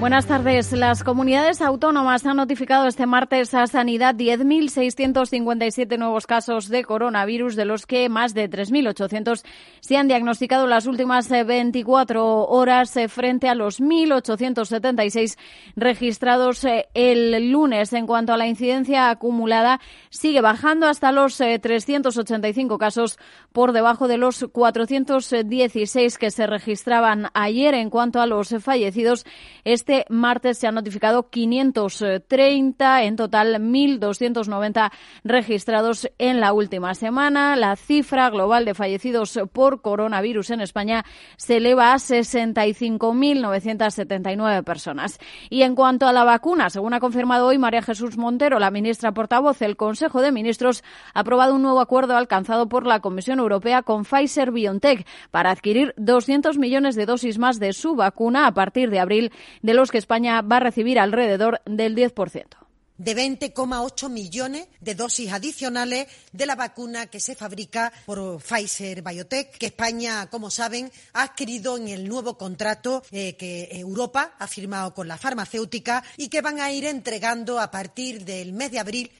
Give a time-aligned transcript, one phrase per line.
[0.00, 0.70] Buenas tardes.
[0.70, 7.64] Las comunidades autónomas han notificado este martes a Sanidad 10.657 nuevos casos de coronavirus, de
[7.64, 9.42] los que más de 3.800
[9.80, 15.36] se han diagnosticado las últimas 24 eh, horas eh, frente a los 1.876
[15.74, 17.92] registrados eh, el lunes.
[17.92, 23.18] En cuanto a la incidencia acumulada, sigue bajando hasta los 385 casos
[23.52, 27.74] por debajo de los 416 que se registraban ayer.
[27.74, 29.26] En cuanto a los fallecidos,
[29.64, 34.90] este martes se han notificado 530, en total 1.290
[35.24, 37.56] registrados en la última semana.
[37.56, 41.04] La cifra global de fallecidos por coronavirus en España
[41.36, 45.18] se eleva a 65.979 personas.
[45.50, 49.12] Y en cuanto a la vacuna, según ha confirmado hoy María Jesús Montero, la ministra
[49.12, 50.82] portavoz, el Consejo de Ministros
[51.14, 55.94] ha aprobado un nuevo acuerdo alcanzado por la Comisión Europea con Pfizer BioNTech para adquirir
[55.96, 59.98] 200 millones de dosis más de su vacuna a partir de abril de los que
[59.98, 66.56] España va a recibir alrededor del 10% de 20,8 millones de dosis adicionales de la
[66.56, 72.08] vacuna que se fabrica por Pfizer Biotech, que España, como saben, ha adquirido en el
[72.08, 76.84] nuevo contrato eh, que Europa ha firmado con la farmacéutica y que van a ir
[76.84, 79.10] entregando a partir del mes de abril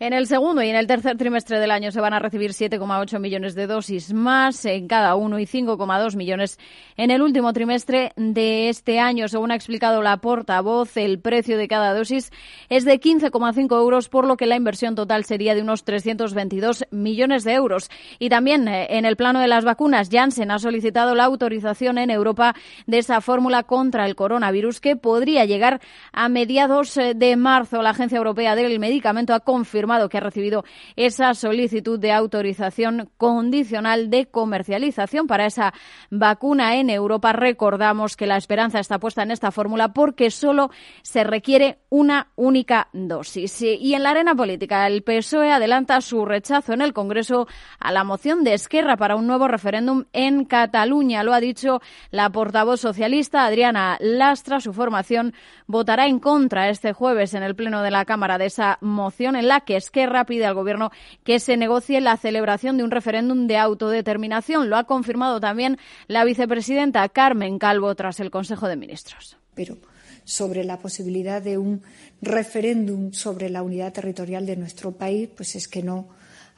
[0.00, 3.20] en el segundo y en el tercer trimestre del año se van a recibir 7,8
[3.20, 6.58] millones de dosis más en cada uno y 5,2 millones
[6.96, 9.28] en el último trimestre de este año.
[9.28, 12.32] Según ha explicado la portavoz, el precio de cada dosis
[12.70, 17.44] es de 15,5 euros, por lo que la inversión total sería de unos 322 millones
[17.44, 17.90] de euros.
[18.18, 22.08] Y también eh, en el plano de las vacunas, Janssen ha solicitado la autorización en
[22.08, 22.54] Europa
[22.86, 25.78] de esa fórmula contra el coronavirus que podría llegar
[26.14, 27.82] a mediados eh, de marzo.
[27.82, 30.64] La Agencia Europea del Medicamento ha confirmado que ha recibido
[30.96, 35.72] esa solicitud de autorización condicional de comercialización para esa
[36.10, 37.32] vacuna en Europa.
[37.32, 40.70] Recordamos que la esperanza está puesta en esta fórmula porque solo
[41.02, 43.62] se requiere una única dosis.
[43.62, 47.48] Y en la arena política, el PSOE adelanta su rechazo en el Congreso
[47.78, 51.22] a la moción de Esquerra para un nuevo referéndum en Cataluña.
[51.24, 54.60] Lo ha dicho la portavoz socialista Adriana Lastra.
[54.60, 55.34] Su formación
[55.66, 59.48] votará en contra este jueves en el Pleno de la Cámara de esa moción en
[59.48, 60.90] la que Esquerra pide al Gobierno
[61.24, 64.70] que se negocie la celebración de un referéndum de autodeterminación.
[64.70, 69.36] Lo ha confirmado también la vicepresidenta Carmen Calvo tras el Consejo de Ministros.
[69.54, 69.76] Pero
[70.24, 71.82] sobre la posibilidad de un
[72.22, 76.08] referéndum sobre la unidad territorial de nuestro país, pues es que no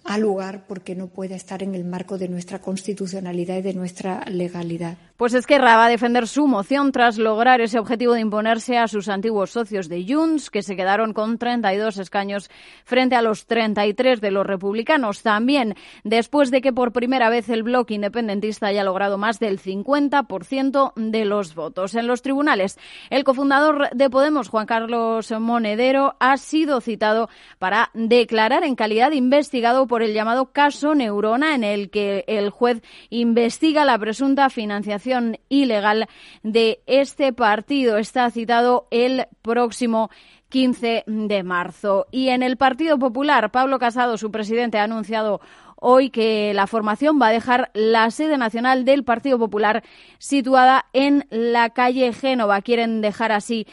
[0.04, 4.24] ha lugar porque no puede estar en el marco de nuestra constitucionalidad y de nuestra
[4.26, 4.96] legalidad.
[5.16, 9.08] Pues Esquerra va a defender su moción tras lograr ese objetivo de imponerse a sus
[9.08, 12.50] antiguos socios de Junts, que se quedaron con 32 escaños
[12.84, 15.22] frente a los 33 de los republicanos.
[15.22, 20.92] También después de que por primera vez el bloque independentista haya logrado más del 50%
[20.96, 21.94] de los votos.
[21.94, 22.76] En los tribunales,
[23.10, 27.28] el cofundador de Podemos, Juan Carlos Monedero, ha sido citado
[27.60, 32.48] para declarar en calidad de investigado por el llamado caso Neurona, en el que el
[32.48, 32.80] juez
[33.10, 36.08] investiga la presunta financiación ilegal
[36.42, 37.98] de este partido.
[37.98, 40.08] Está citado el próximo
[40.48, 42.06] 15 de marzo.
[42.10, 45.42] Y en el Partido Popular, Pablo Casado, su presidente, ha anunciado
[45.76, 49.84] hoy que la formación va a dejar la sede nacional del Partido Popular
[50.16, 52.62] situada en la calle Génova.
[52.62, 53.66] Quieren dejar así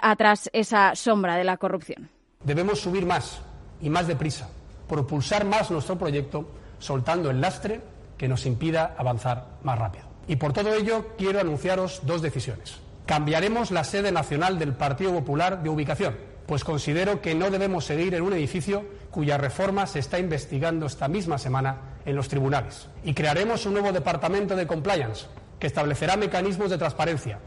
[0.00, 2.08] atrás esa sombra de la corrupción.
[2.42, 3.42] Debemos subir más
[3.82, 4.48] y más deprisa,
[4.88, 7.80] propulsar más nuestro proyecto, soltando el lastre
[8.16, 10.04] que nos impida avanzar más rápido.
[10.26, 12.78] Y por todo ello quiero anunciaros dos decisiones.
[13.06, 16.16] Cambiaremos la sede nacional del Partido Popular de ubicación,
[16.46, 21.08] pues considero que no debemos seguir en un edificio cuya reforma se está investigando esta
[21.08, 22.88] misma semana en los tribunales.
[23.04, 25.26] Y crearemos un nuevo departamento de compliance
[25.58, 27.38] que establecerá mecanismos de transparencia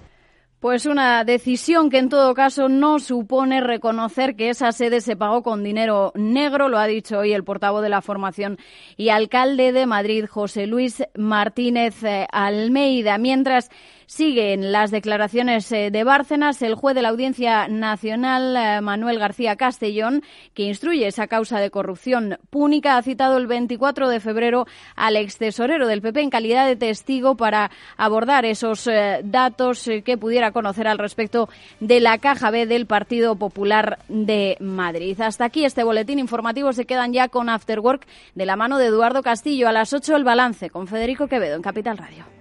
[0.62, 5.42] pues una decisión que en todo caso no supone reconocer que esa sede se pagó
[5.42, 8.60] con dinero negro, lo ha dicho hoy el portavoz de la formación
[8.96, 13.18] y alcalde de Madrid, José Luis Martínez eh, Almeida.
[13.18, 13.72] Mientras
[14.12, 16.62] Siguen las declaraciones eh, de Bárcenas.
[16.62, 20.22] El juez de la Audiencia Nacional, eh, Manuel García Castellón,
[20.54, 24.66] que instruye esa causa de corrupción púnica, ha citado el 24 de febrero
[24.98, 30.18] al ex tesorero del PP en calidad de testigo para abordar esos eh, datos que
[30.18, 31.48] pudiera conocer al respecto
[31.80, 35.22] de la caja B del Partido Popular de Madrid.
[35.22, 36.74] Hasta aquí este boletín informativo.
[36.74, 38.06] Se quedan ya con After Work
[38.36, 39.70] de la mano de Eduardo Castillo.
[39.70, 42.41] A las 8 el balance con Federico Quevedo en Capital Radio.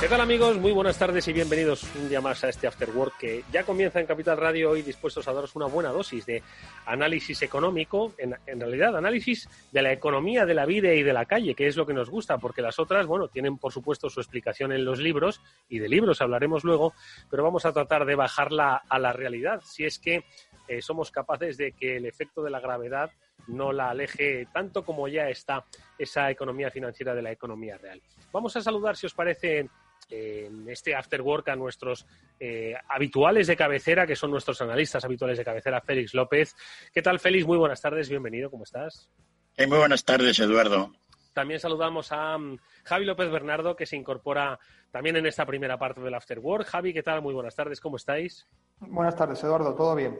[0.00, 0.56] ¿Qué tal amigos?
[0.56, 4.00] Muy buenas tardes y bienvenidos un día más a este After Work que ya comienza
[4.00, 6.42] en Capital Radio hoy dispuestos a daros una buena dosis de
[6.86, 11.26] análisis económico, en, en, realidad análisis de la economía de la vida y de la
[11.26, 14.20] calle, que es lo que nos gusta, porque las otras, bueno, tienen por supuesto su
[14.20, 16.94] explicación en los libros y de libros hablaremos luego,
[17.30, 20.24] pero vamos a tratar de bajarla a la realidad, si es que
[20.66, 23.10] eh, somos capaces de que el efecto de la gravedad
[23.48, 25.64] no la aleje tanto como ya está
[25.98, 28.00] esa economía financiera de la economía real.
[28.32, 29.68] Vamos a saludar, si os parece,
[30.10, 32.06] en este after work a nuestros
[32.38, 36.54] eh, habituales de cabecera, que son nuestros analistas habituales de cabecera, Félix López.
[36.92, 37.46] ¿Qué tal, Félix?
[37.46, 39.08] Muy buenas tardes, bienvenido, ¿cómo estás?
[39.56, 40.92] Eh, muy buenas tardes, Eduardo.
[41.32, 44.58] También saludamos a um, Javi López Bernardo, que se incorpora
[44.90, 46.66] también en esta primera parte del After Work.
[46.66, 47.22] Javi, ¿qué tal?
[47.22, 48.48] Muy buenas tardes, ¿cómo estáis?
[48.80, 50.18] Buenas tardes, Eduardo, ¿todo bien?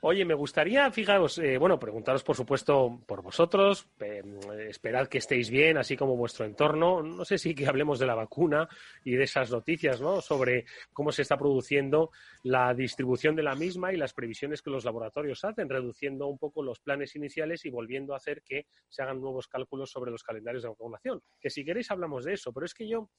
[0.00, 4.22] Oye, me gustaría, fijaros, eh, bueno, preguntaros por supuesto por vosotros, eh,
[4.68, 7.00] esperad que estéis bien, así como vuestro entorno.
[7.00, 8.68] No sé si que hablemos de la vacuna
[9.04, 10.20] y de esas noticias, ¿no?
[10.20, 12.10] Sobre cómo se está produciendo
[12.42, 16.64] la distribución de la misma y las previsiones que los laboratorios hacen, reduciendo un poco
[16.64, 20.64] los planes iniciales y volviendo a hacer que se hagan nuevos cálculos sobre los calendarios
[20.64, 21.22] de vacunación.
[21.40, 23.10] Que si queréis hablamos de eso, pero es que yo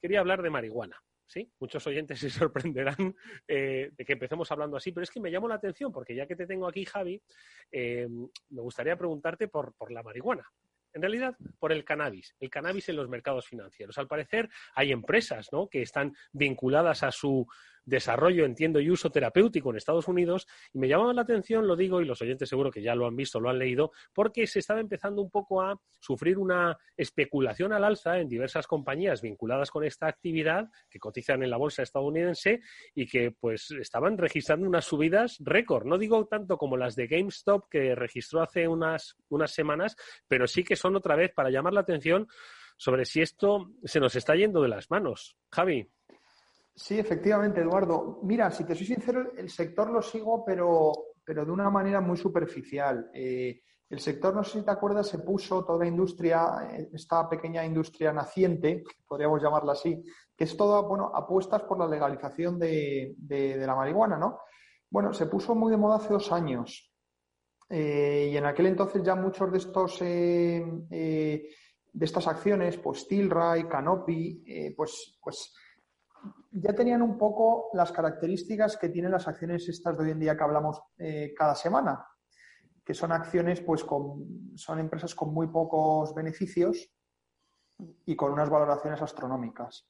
[0.00, 0.96] quería hablar de marihuana.
[1.30, 3.14] Sí, muchos oyentes se sorprenderán
[3.46, 6.26] eh, de que empecemos hablando así, pero es que me llamó la atención porque ya
[6.26, 7.22] que te tengo aquí, Javi,
[7.70, 8.08] eh,
[8.48, 10.44] me gustaría preguntarte por, por la marihuana.
[10.92, 13.96] En realidad, por el cannabis, el cannabis en los mercados financieros.
[13.98, 15.68] Al parecer, hay empresas ¿no?
[15.68, 17.46] que están vinculadas a su
[17.84, 20.46] desarrollo, entiendo, y uso terapéutico en Estados Unidos.
[20.72, 23.16] Y me llamaba la atención, lo digo, y los oyentes seguro que ya lo han
[23.16, 27.84] visto, lo han leído, porque se estaba empezando un poco a sufrir una especulación al
[27.84, 32.60] alza en diversas compañías vinculadas con esta actividad que cotizan en la bolsa estadounidense
[32.94, 35.86] y que pues estaban registrando unas subidas récord.
[35.86, 39.96] No digo tanto como las de GameStop que registró hace unas, unas semanas,
[40.28, 42.28] pero sí que son otra vez para llamar la atención
[42.76, 45.36] sobre si esto se nos está yendo de las manos.
[45.50, 45.86] Javi.
[46.74, 48.20] Sí, efectivamente, Eduardo.
[48.22, 50.92] Mira, si te soy sincero, el sector lo sigo, pero,
[51.24, 53.10] pero de una manera muy superficial.
[53.12, 57.64] Eh, el sector, no sé si te acuerdas, se puso toda la industria, esta pequeña
[57.64, 60.00] industria naciente, podríamos llamarla así,
[60.36, 63.16] que es toda, bueno, apuestas por la legalización de,
[63.58, 64.38] la marihuana, ¿no?
[64.88, 66.94] Bueno, se puso muy de moda hace dos años.
[67.68, 71.48] Eh, y en aquel entonces ya muchos de estos eh, eh,
[71.92, 75.52] de estas acciones, pues Tilray, Canopy, eh, pues, pues
[76.50, 80.36] ya tenían un poco las características que tienen las acciones estas de hoy en día
[80.36, 82.04] que hablamos eh, cada semana,
[82.84, 86.90] que son acciones, pues con, son empresas con muy pocos beneficios
[88.04, 89.88] y con unas valoraciones astronómicas.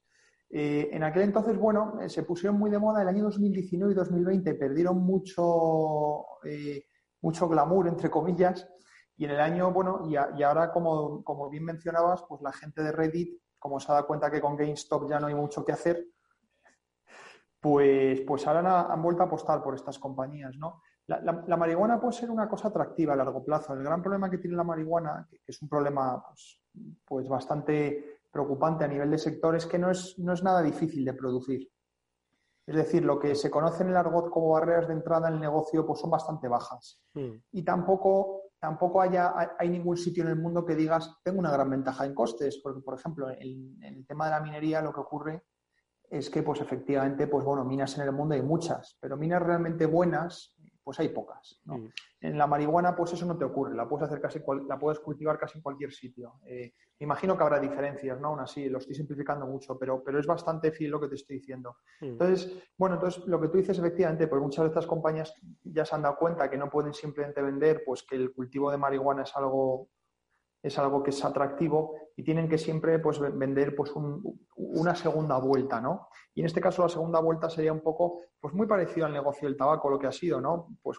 [0.52, 3.94] Eh, en aquel entonces, bueno, eh, se pusieron muy de moda el año 2019 y
[3.94, 6.86] 2020, perdieron mucho, eh,
[7.20, 8.68] mucho glamour, entre comillas,
[9.16, 12.90] y en el año, bueno, y, ahora, como, como bien mencionabas, pues la gente de
[12.90, 16.04] Reddit, como se ha dado cuenta que con GameStop ya no hay mucho que hacer,
[17.60, 20.82] pues, pues ahora han, han vuelto a apostar por estas compañías, ¿no?
[21.06, 23.74] La, la, la, marihuana puede ser una cosa atractiva a largo plazo.
[23.74, 26.60] El gran problema que tiene la marihuana, que, que es un problema pues,
[27.04, 31.04] pues, bastante preocupante a nivel de sector, es que no es, no es nada difícil
[31.04, 31.68] de producir.
[32.66, 35.40] Es decir, lo que se conoce en el argot como barreras de entrada en el
[35.40, 37.00] negocio pues son bastante bajas.
[37.14, 37.32] Mm.
[37.50, 41.68] Y tampoco, tampoco haya, hay- ningún sitio en el mundo que digas, tengo una gran
[41.68, 45.00] ventaja en costes, porque, por ejemplo, en, en el tema de la minería lo que
[45.00, 45.42] ocurre
[46.10, 49.86] es que, pues efectivamente, pues bueno, minas en el mundo hay muchas, pero minas realmente
[49.86, 51.60] buenas, pues hay pocas.
[51.64, 51.78] ¿no?
[51.78, 51.88] Mm.
[52.22, 54.98] En la marihuana, pues eso no te ocurre, la puedes hacer casi, cual- la puedes
[54.98, 56.40] cultivar casi en cualquier sitio.
[56.44, 58.28] Eh, me imagino que habrá diferencias, ¿no?
[58.28, 61.36] Aún así, lo estoy simplificando mucho, pero, pero es bastante fiel lo que te estoy
[61.36, 61.76] diciendo.
[62.00, 62.06] Mm.
[62.06, 65.94] Entonces, bueno, entonces lo que tú dices efectivamente, pues muchas de estas compañías ya se
[65.94, 69.36] han dado cuenta que no pueden simplemente vender, pues que el cultivo de marihuana es
[69.36, 69.88] algo
[70.62, 74.94] es algo que es atractivo y tienen que siempre pues ve- vender pues un- una
[74.94, 76.08] segunda vuelta, ¿no?
[76.34, 79.48] Y en este caso la segunda vuelta sería un poco pues muy parecido al negocio
[79.48, 80.68] del tabaco, lo que ha sido, ¿no?
[80.82, 80.98] Pues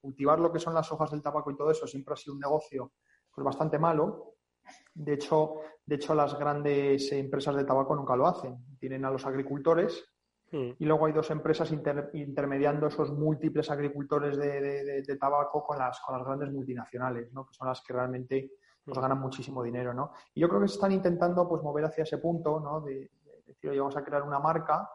[0.00, 2.40] cultivar lo que son las hojas del tabaco y todo eso siempre ha sido un
[2.40, 2.92] negocio
[3.34, 4.34] pues bastante malo.
[4.94, 5.54] De hecho,
[5.86, 8.56] de hecho las grandes empresas de tabaco nunca lo hacen.
[8.78, 10.04] Tienen a los agricultores
[10.52, 10.70] Mm.
[10.80, 15.62] y luego hay dos empresas inter- intermediando esos múltiples agricultores de, de- de- de tabaco
[15.62, 17.46] con las, con las grandes multinacionales, ¿no?
[17.46, 18.50] que son las que realmente
[18.90, 19.94] pues, ganan muchísimo dinero.
[19.94, 20.12] ¿no?
[20.34, 22.80] Y yo creo que se están intentando pues, mover hacia ese punto ¿no?
[22.80, 22.94] de,
[23.24, 24.88] de decir, oye, vamos a crear una marca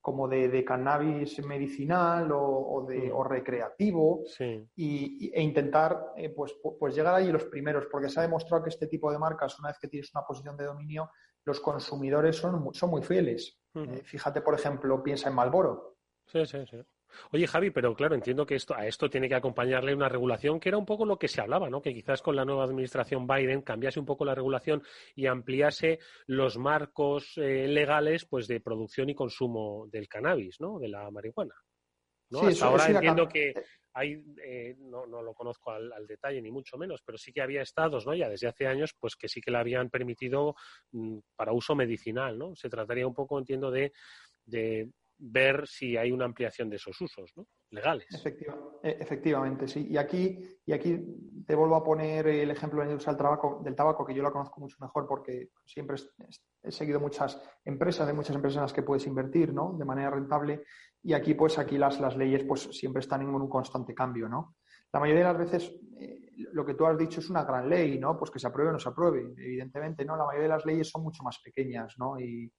[0.00, 4.66] como de, de cannabis medicinal o, o de, o recreativo Sí.
[4.76, 8.62] y, e intentar eh, pues, pu- pues llegar ahí los primeros, porque se ha demostrado
[8.62, 11.10] que este tipo de marcas, una vez que tienes una posición de dominio,
[11.44, 13.58] los consumidores son, son muy fieles.
[13.74, 13.84] Ujú.
[13.90, 15.96] Eh, fíjate, por ejemplo, piensa en Malboro.
[16.26, 16.80] Sí, sí, sí.
[17.32, 20.68] Oye, Javi, pero claro, entiendo que esto, a esto tiene que acompañarle una regulación que
[20.68, 21.82] era un poco lo que se hablaba, ¿no?
[21.82, 24.82] Que quizás con la nueva administración Biden cambiase un poco la regulación
[25.14, 30.78] y ampliase los marcos eh, legales pues de producción y consumo del cannabis, ¿no?
[30.78, 31.54] De la marihuana.
[32.30, 32.40] ¿no?
[32.40, 33.54] Sí, Hasta ahora entiendo que
[33.94, 37.40] hay, eh, no, no lo conozco al, al detalle ni mucho menos, pero sí que
[37.40, 38.14] había estados, ¿no?
[38.14, 40.54] Ya desde hace años, pues que sí que la habían permitido
[40.92, 42.54] mm, para uso medicinal, ¿no?
[42.54, 43.92] Se trataría un poco, entiendo, de,
[44.44, 47.46] de ver si hay una ampliación de esos usos, ¿no?
[47.70, 48.06] Legales.
[48.14, 49.86] Efectiva- e- efectivamente, sí.
[49.90, 50.98] Y aquí, y aquí
[51.46, 54.60] te vuelvo a poner el ejemplo de del tabaco, del tabaco, que yo la conozco
[54.60, 55.96] mucho mejor porque siempre
[56.62, 59.74] he seguido muchas empresas, hay muchas empresas en las que puedes invertir, ¿no?
[59.76, 60.64] De manera rentable.
[61.02, 64.56] Y aquí, pues, aquí las, las leyes, pues, siempre están en un constante cambio, ¿no?
[64.92, 67.98] La mayoría de las veces, eh, lo que tú has dicho es una gran ley,
[67.98, 68.16] ¿no?
[68.18, 69.20] Pues que se apruebe o no se apruebe.
[69.36, 70.16] Evidentemente, ¿no?
[70.16, 72.18] La mayoría de las leyes son mucho más pequeñas, ¿no?
[72.18, 72.50] Y,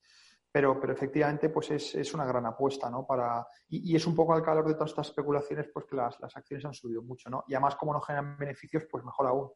[0.52, 3.06] pero, pero efectivamente, pues es, es una gran apuesta, ¿no?
[3.06, 6.36] Para, y, es un poco al calor de todas estas especulaciones, pues que las, las
[6.36, 7.44] acciones han subido mucho, ¿no?
[7.48, 9.52] Y además, como no generan beneficios, pues mejor aún.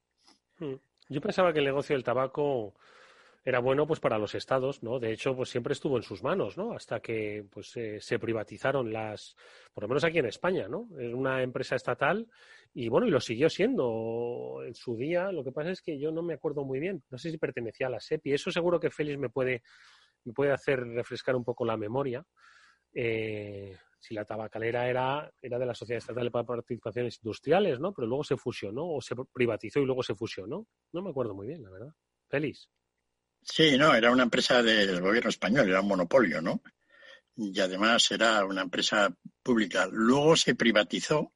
[0.60, 0.76] Mm.
[1.10, 2.74] Yo pensaba que el negocio del tabaco
[3.46, 5.00] era bueno pues para los estados, ¿no?
[5.00, 6.74] De hecho, pues siempre estuvo en sus manos, ¿no?
[6.74, 9.36] Hasta que pues eh, se privatizaron las,
[9.74, 10.88] por lo menos aquí en España, ¿no?
[10.98, 12.28] Era una empresa estatal
[12.74, 15.32] y bueno, y lo siguió siendo en su día.
[15.32, 17.04] Lo que pasa es que yo no me acuerdo muy bien.
[17.10, 18.34] No sé si pertenecía a la SEPI.
[18.34, 19.62] Eso seguro que Félix me puede,
[20.26, 22.26] me puede hacer refrescar un poco la memoria.
[22.94, 27.94] Eh, si la tabacalera era, era de la Sociedad Estatal para Participaciones Industriales, ¿no?
[27.94, 30.68] Pero luego se fusionó o se privatizó y luego se fusionó.
[30.92, 31.94] No me acuerdo muy bien, la verdad.
[32.28, 32.70] Félix.
[33.42, 36.62] Sí, no, era una empresa del gobierno español, era un monopolio, ¿no?
[37.36, 39.88] Y además era una empresa pública.
[39.92, 41.32] Luego se privatizó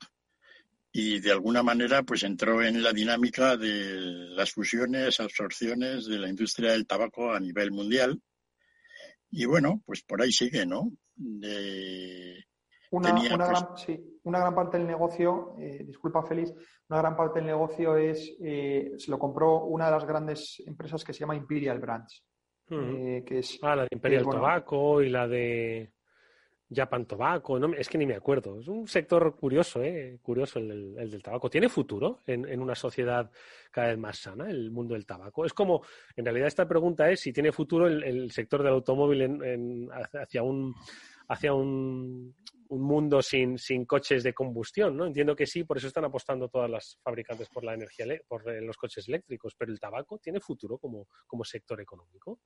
[0.92, 6.30] y de alguna manera pues entró en la dinámica de las fusiones, absorciones de la
[6.30, 8.22] industria del tabaco a nivel mundial.
[9.32, 10.92] Y bueno, pues por ahí sigue, ¿no?
[11.16, 12.44] De-
[12.92, 16.54] Una, tenía, una pues, gran, sí, una gran parte del negocio, eh, disculpa Félix,
[16.90, 21.04] una gran parte del negocio es, eh, se lo compró una de las grandes empresas
[21.04, 22.24] que se llama Imperial Brands,
[22.70, 23.60] eh, que es...
[23.62, 25.92] Ah, la de Imperial es, bueno, Tobacco y la de
[26.70, 27.60] Japan Tobacco.
[27.60, 28.60] No, es que ni me acuerdo.
[28.60, 30.20] Es un sector curioso, ¿eh?
[30.22, 31.50] Curioso el, del- el del tabaco.
[31.50, 33.32] ¿Tiene futuro en, una sociedad
[33.72, 35.46] cada vez más sana, el mundo del tabaco?
[35.46, 35.82] Es como,
[36.16, 40.74] en realidad esta pregunta es si tiene futuro el, sector del automóvil hacia un
[41.30, 42.34] hacia un,
[42.70, 45.06] un mundo sin, sin coches de combustión, ¿no?
[45.06, 48.62] Entiendo que sí, por eso están apostando todas las fabricantes por la energía, por eh,
[48.62, 52.40] los coches eléctricos, pero el tabaco tiene futuro como, como sector económico.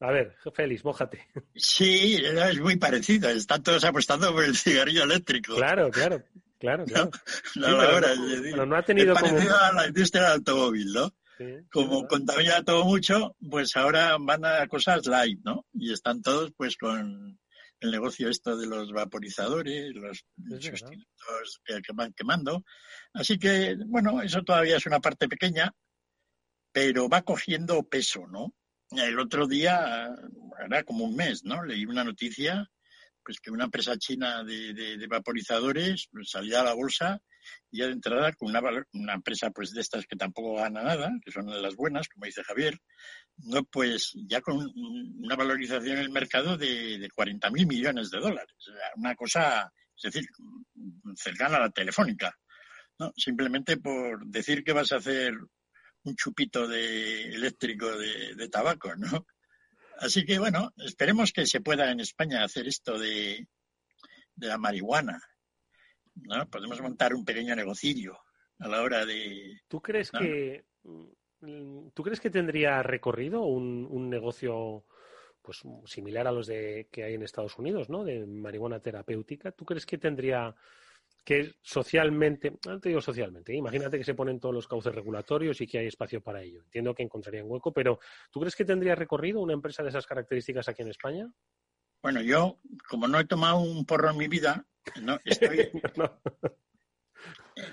[0.00, 1.26] A ver, Félix, mójate.
[1.54, 3.28] Sí, es muy parecido.
[3.30, 5.56] Están todos apostando por el cigarrillo eléctrico.
[5.56, 6.22] Claro, claro,
[6.58, 7.10] claro, claro.
[7.56, 9.72] No, Sí, pero ahora, no- es decir, pero no ha tenido es como- parecido a
[9.72, 11.14] la industria del automóvil, ¿no?
[11.36, 15.66] Sí, Como contamina todo mucho, pues ahora van a cosas light, ¿no?
[15.72, 17.38] Y están todos pues con
[17.80, 22.64] el negocio esto de los vaporizadores, los sustitutos que van quemando.
[23.12, 25.72] Así que, bueno, eso todavía es una parte pequeña,
[26.72, 28.52] pero va cogiendo peso, ¿no?
[28.90, 30.08] El otro día,
[30.64, 31.62] era como un mes, ¿no?
[31.64, 32.68] Leí una noticia
[33.24, 37.20] pues que una empresa china de, de- de vaporizadores salía a la bolsa
[37.70, 38.62] y ya de entrada con una,
[38.94, 42.42] una empresa pues de estas que tampoco gana nada, que son las buenas, como dice
[42.42, 42.78] Javier,
[43.36, 48.18] no pues ya con un- una valorización en el mercado de, de 40.000 millones de
[48.18, 48.54] dólares.
[48.96, 50.26] Una cosa, es decir,
[51.16, 52.34] cercana a la telefónica.
[52.98, 53.12] ¿no?
[53.14, 55.34] Simplemente por decir que vas a hacer
[56.08, 59.26] un chupito de eléctrico de, de tabaco, ¿no?
[59.98, 63.46] Así que bueno, esperemos que se pueda en España hacer esto de,
[64.34, 65.20] de la marihuana.
[66.14, 66.48] ¿no?
[66.48, 68.18] Podemos montar un pequeño negocillo
[68.58, 69.60] a la hora de...
[69.68, 70.20] ¿Tú crees ¿no?
[70.20, 74.84] que mm, tú crees que tendría recorrido un, un negocio
[75.42, 78.04] pues similar a los de que hay en Estados Unidos, ¿no?
[78.04, 79.50] De marihuana terapéutica.
[79.52, 80.54] ¿Tú crees que tendría
[81.24, 83.56] que socialmente, no te digo socialmente, ¿eh?
[83.56, 86.62] imagínate que se ponen todos los cauces regulatorios y que hay espacio para ello.
[86.62, 87.98] Entiendo que encontrarían hueco, pero
[88.30, 91.30] ¿tú crees que tendría recorrido una empresa de esas características aquí en España?
[92.02, 92.58] Bueno, yo,
[92.88, 94.64] como no he tomado un porro en mi vida,
[95.02, 95.68] no, estoy...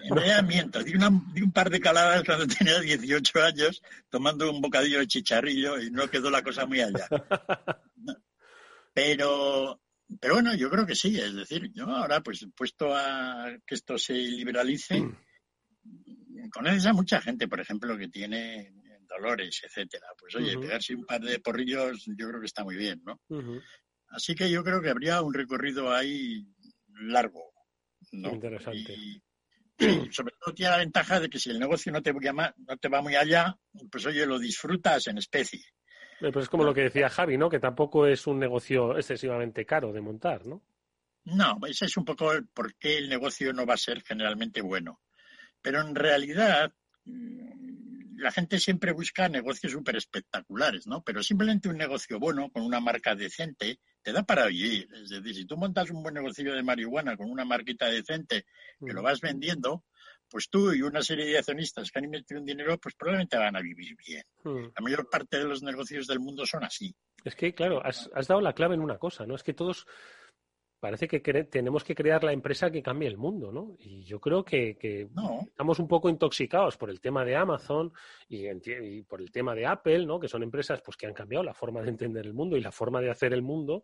[0.03, 4.49] En realidad miento, di, una- di un par de caladas cuando tenía 18 años tomando
[4.49, 7.07] un bocadillo de chicharrillo y no quedó la cosa muy allá.
[7.97, 8.15] No.
[8.93, 9.79] Pero,
[10.19, 13.97] pero bueno, yo creo que sí, es decir, yo ahora pues puesto a que esto
[13.97, 14.97] se liberalice,
[16.51, 18.74] conoces a mucha gente, por ejemplo, que tiene
[19.07, 20.07] dolores, etcétera.
[20.17, 23.19] Pues oye, pegarse un par de porrillos yo creo que está muy bien, ¿no?
[24.09, 26.45] Así que yo creo que habría un recorrido ahí
[27.01, 27.51] largo.
[28.12, 28.29] ¿no?
[28.74, 28.93] Interesante.
[28.97, 29.21] Y,
[30.07, 32.53] y sobre todo tiene la ventaja de que si el negocio no te, va ma-
[32.57, 33.55] no te va muy allá,
[33.91, 35.62] pues oye, lo disfrutas en especie.
[36.19, 37.50] Pues es como lo que decía Javi, ¿no?
[37.50, 40.63] Que tampoco es un negocio excesivamente caro de montar, ¿no?
[41.25, 44.62] No, ese es un poco el por qué el negocio no va a ser generalmente
[44.62, 45.01] bueno.
[45.62, 46.72] Pero en realidad
[47.05, 51.03] mm, la gente siempre busca negocios súper espectaculares, ¿no?
[51.03, 54.88] Pero simplemente un negocio bueno, con una marca decente, te da para vivir.
[54.93, 58.45] Es decir, si tú montas un buen negocio de marihuana con una marquita decente
[58.79, 59.84] que lo vas vendiendo,
[60.29, 63.55] pues tú y una serie de accionistas que han invertido un dinero, pues probablemente van
[63.55, 64.24] a vivir bien.
[64.44, 64.72] Mm.
[64.75, 66.94] La mayor parte de los negocios del mundo son así.
[67.24, 69.36] Es que, claro, has, has dado la clave en una cosa, ¿no?
[69.36, 69.88] Es que todos
[70.86, 73.75] parece que tenemos que crear la empresa que cambie el mundo, ¿no?
[73.79, 75.08] Y yo creo que, que
[75.48, 77.92] estamos un poco intoxicados por el tema de Amazon
[78.27, 80.20] y, y por el tema de Apple, ¿no?
[80.20, 82.72] Que son empresas pues, que han cambiado la forma de entender el mundo y la
[82.72, 83.83] forma de hacer el mundo.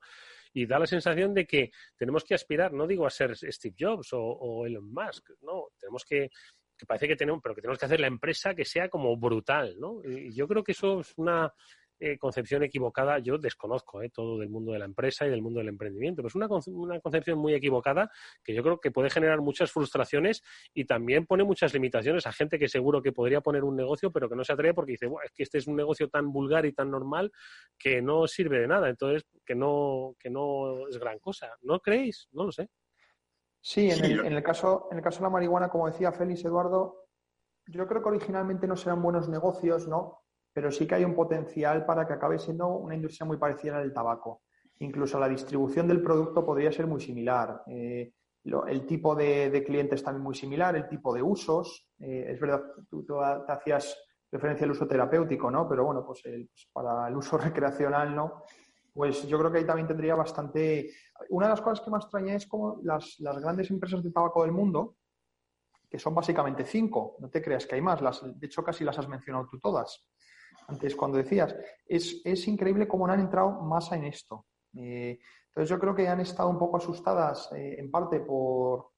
[0.54, 4.10] Y da la sensación de que tenemos que aspirar, no digo a ser Steve Jobs
[4.12, 6.30] o, Elon Musk, no, tenemos que,
[6.78, 9.76] que parece que tenemos, pero que tenemos que hacer la empresa que sea como brutal,
[9.80, 10.02] ¿no?
[10.04, 11.54] Y yo creo que eso es una
[12.04, 13.20] eh, concepción equivocada.
[13.20, 16.30] Yo desconozco eh, todo del mundo de la empresa y del mundo del emprendimiento, pero
[16.30, 18.10] es una, una concepción muy equivocada
[18.44, 20.42] que yo creo que puede generar muchas frustraciones
[20.74, 24.28] y también pone muchas limitaciones a gente que seguro que podría poner un negocio, pero
[24.28, 26.66] que no se atreve porque dice, "Buah, es que este es un negocio tan vulgar
[26.66, 27.32] y tan normal
[27.78, 31.56] que no sirve de nada, entonces que no, que no es gran cosa.
[31.62, 32.28] ¿No creéis?
[32.32, 32.68] No lo sé.
[33.62, 36.44] Sí, en el, en el caso, en el caso de la marihuana, como decía Félix
[36.44, 37.06] Eduardo,
[37.68, 40.21] yo creo que originalmente no serán buenos negocios, ¿no?
[40.54, 43.94] Pero sí que hay un potencial para que acabe siendo una industria muy parecida al
[43.94, 44.42] tabaco.
[44.80, 47.64] Incluso la distribución del producto podría ser muy similar.
[47.68, 48.12] Eh,
[48.44, 51.88] el tipo de, de clientes también muy similar, el tipo de usos.
[52.00, 53.96] Eh, es verdad, tú, te hacías
[54.32, 55.68] referencia al uso terapéutico, ¿no?
[55.68, 58.44] Pero bueno, pues, pues para el uso recreacional, ¿no?
[58.94, 60.92] Pues yo creo que ahí también tendría bastante.
[61.30, 64.42] Una de las cosas que me extraña es como las, las grandes empresas de tabaco
[64.42, 64.98] del mundo,
[65.90, 68.98] que son básicamente cinco, no te creas que hay más, las, de hecho casi las
[68.98, 70.10] has mencionado tú todas,
[70.72, 71.56] antes cuando decías,
[71.86, 74.46] es, es increíble cómo no han entrado más en esto.
[74.74, 78.92] Eh, entonces yo creo que han estado un poco asustadas eh, en parte por,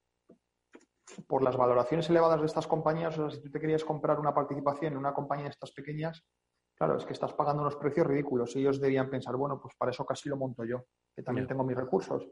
[1.28, 4.34] por las valoraciones elevadas de estas compañías, o sea, si tú te querías comprar una
[4.34, 6.24] participación en una compañía de estas pequeñas,
[6.76, 9.92] claro, es que estás pagando unos precios ridículos y ellos debían pensar, bueno, pues para
[9.92, 12.28] eso casi lo monto yo, que también tengo mis recursos.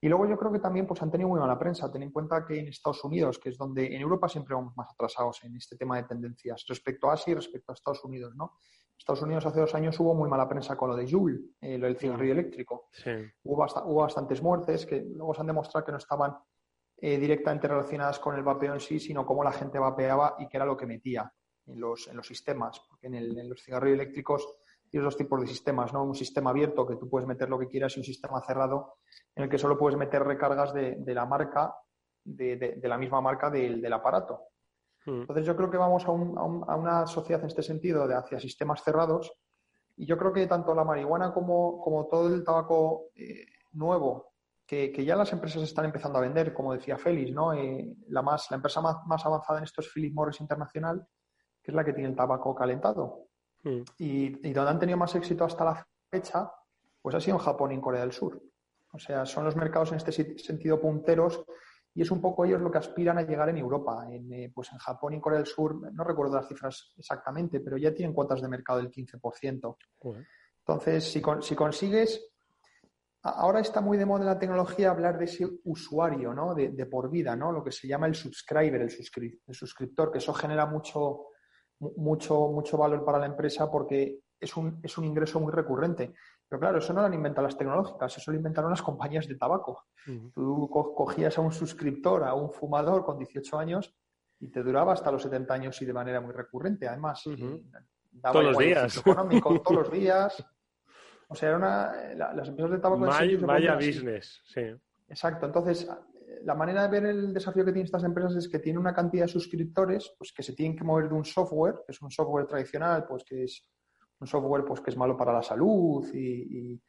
[0.00, 1.90] Y luego yo creo que también pues, han tenido muy mala prensa.
[1.90, 4.90] Ten en cuenta que en Estados Unidos, que es donde en Europa siempre vamos más
[4.92, 8.58] atrasados en este tema de tendencias respecto a Asia y respecto a Estados Unidos, ¿no?
[8.96, 11.86] Estados Unidos hace dos años hubo muy mala prensa con lo de Juul, eh, lo
[11.86, 12.88] del cigarrillo eléctrico.
[12.92, 13.10] Sí.
[13.44, 16.36] Hubo, hubo bastantes muertes que luego se han demostrado que no estaban
[17.00, 20.56] eh, directamente relacionadas con el vapeo en sí, sino cómo la gente vapeaba y qué
[20.56, 21.32] era lo que metía
[21.66, 22.80] en los, en los sistemas.
[22.88, 24.48] Porque en, el- en los cigarrillos eléctricos
[24.90, 26.02] tienes dos tipos de sistemas, ¿no?
[26.04, 28.94] Un sistema abierto que tú puedes meter lo que quieras y un sistema cerrado
[29.34, 31.74] en el que solo puedes meter recargas de, de la marca,
[32.24, 34.40] de, de- de la misma marca del, del aparato.
[35.20, 38.06] Entonces yo creo que vamos a, un- a un- a una sociedad en este sentido
[38.08, 39.32] de hacia sistemas cerrados
[39.96, 44.32] y yo creo que tanto la marihuana como, como todo el tabaco eh, nuevo,
[44.66, 47.54] que, que ya las empresas están empezando a vender, como decía Félix, ¿no?
[47.54, 51.06] Eh, la, más, la empresa más, más avanzada en esto es Philip Morris Internacional,
[51.62, 53.27] que es la que tiene el tabaco calentado.
[53.64, 53.82] Mm.
[53.98, 56.50] Y, y donde han tenido más éxito hasta la fecha,
[57.00, 58.40] pues ha sido en Japón y en Corea del Sur.
[58.92, 61.44] O sea, son los mercados en este sentido punteros
[61.94, 64.06] y es un poco ellos lo que aspiran a llegar en Europa.
[64.10, 67.60] En, eh, pues en Japón y en Corea del Sur, no recuerdo las cifras exactamente,
[67.60, 69.76] pero ya tienen cuotas de mercado del 15%.
[70.60, 72.28] Entonces, si, si consigues
[73.22, 76.54] Ahora está muy de moda en la tecnología hablar de ese usuario, ¿no?
[76.54, 77.50] De, por vida, ¿no?
[77.50, 81.27] Lo que se llama el subscriber, el, suscriptor, que eso genera mucho,
[81.80, 86.14] mucho, mucho valor para la empresa porque es un, es un ingreso muy recurrente.
[86.48, 89.34] Pero claro, eso no lo han inventado las tecnológicas, eso lo inventaron las compañías de
[89.34, 89.84] tabaco.
[90.34, 93.94] Tú cogías a un suscriptor, a un fumador con 18 años
[94.40, 96.88] y te duraba hasta los 70 años y de manera muy recurrente.
[96.88, 97.22] Además,
[98.22, 98.96] todos los días.
[98.96, 100.44] Económico, todos los días.
[101.28, 103.04] O sea, era una, las empresas de tabaco...
[103.46, 104.62] Vaya, business, sí.
[105.08, 105.46] Exacto.
[105.46, 105.86] Entonces,
[106.44, 109.24] la manera de ver el desafío que tienen estas empresas es que tienen una cantidad
[109.24, 112.46] de suscriptores pues, que se tienen que mover de un software, que es un software
[112.46, 113.66] tradicional, pues que es
[114.20, 116.80] un software pues, que es malo para la salud y,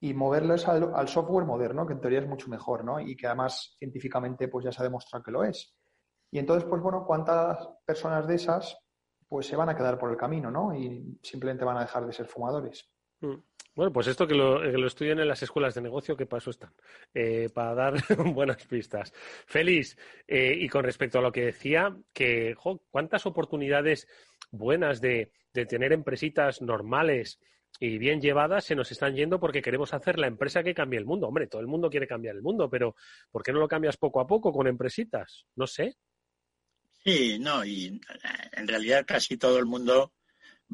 [0.00, 3.00] y, moverlos al, software moderno, que en teoría es mucho mejor, ¿no?
[3.00, 5.76] Y que además científicamente pues, ya se ha demostrado que lo es.
[6.30, 8.78] Y entonces, pues bueno, ¿cuántas personas de esas
[9.28, 10.74] pues se van a quedar por el camino, ¿no?
[10.74, 12.88] Y simplemente van a dejar de ser fumadores.
[13.20, 13.36] Mm.
[13.76, 16.72] Bueno, pues esto que lo, que estudien en las escuelas de negocio, ¿qué paso están?
[17.12, 17.94] Eh, para dar
[18.34, 19.12] buenas pistas.
[19.46, 22.54] Félix, eh, y con respecto a lo que decía, que
[22.90, 24.08] cuántas oportunidades
[24.50, 27.38] buenas de, tener empresitas normales
[27.78, 31.04] y bien llevadas se nos están yendo porque queremos hacer la empresa que cambie el
[31.04, 31.28] mundo.
[31.28, 32.94] Hombre, todo el mundo quiere cambiar el mundo, pero
[33.30, 35.46] ¿por qué no lo cambias poco a poco con empresitas?
[35.54, 35.96] No sé.
[37.04, 38.00] Sí, no, y
[38.52, 40.12] en realidad casi todo el mundo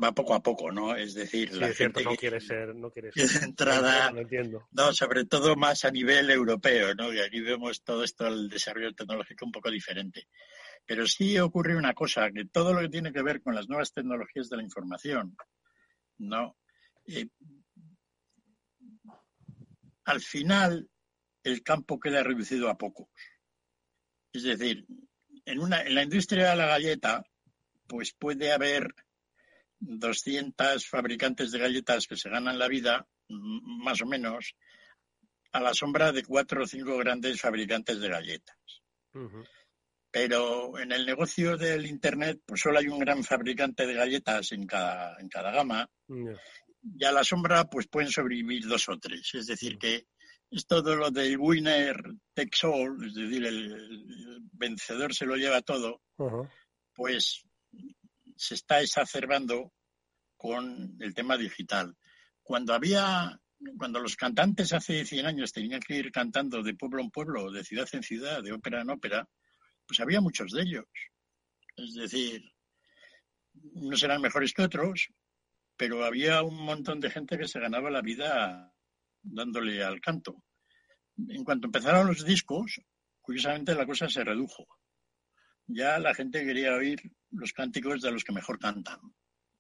[0.01, 0.97] va poco a poco, ¿no?
[0.97, 3.45] Es decir, la gente no quiere ser, no quiere ser.
[3.45, 4.69] entrada, no, entiendo.
[4.71, 7.13] no, sobre todo más a nivel europeo, ¿no?
[7.13, 10.29] Y aquí vemos todo esto, el desarrollo tecnológico un poco diferente.
[10.85, 13.93] Pero sí ocurre una cosa, que todo lo que tiene que ver con las nuevas
[13.93, 15.37] tecnologías de la información,
[16.19, 16.57] ¿no?
[17.07, 17.29] Eh,
[20.05, 20.89] al final,
[21.45, 23.09] el campo queda reducido a pocos.
[24.33, 24.87] Es decir,
[25.45, 27.25] en, una, en la industria de la galleta,
[27.87, 28.95] pues puede haber
[29.83, 34.55] 200 fabricantes de galletas que se ganan la vida, más o menos,
[35.53, 38.57] a la sombra de cuatro o cinco grandes fabricantes de galletas.
[40.11, 44.67] Pero en el negocio del Internet, pues solo hay un gran fabricante de galletas en
[44.67, 45.89] cada, en cada gama.
[46.09, 49.35] Y a la sombra, pues pueden sobrevivir dos o tres.
[49.35, 50.07] Es decir, que
[50.51, 51.97] es todo lo del winner
[52.35, 56.03] takes all, es decir, el, vencedor se lo lleva todo.
[56.95, 57.43] Pues
[58.43, 59.73] se está exacerbando
[60.37, 61.97] con el tema digital.
[62.43, 63.39] Cuando había,
[63.79, 67.63] cuando los cantantes hace 100 años tenían que ir cantando de pueblo en pueblo, de
[67.63, 69.29] ciudad en ciudad, de ópera en ópera,
[69.87, 70.87] pues había muchos de ellos.
[71.77, 72.43] Es decir,
[73.75, 75.11] unos eran mejores que otros,
[75.77, 78.75] pero había un montón de gente que se ganaba la vida
[79.23, 80.43] dándole al canto.
[81.29, 82.81] En cuanto empezaron los discos,
[83.21, 84.67] curiosamente la cosa se redujo
[85.67, 89.01] ya la gente quería oír los cánticos de los que mejor cantan.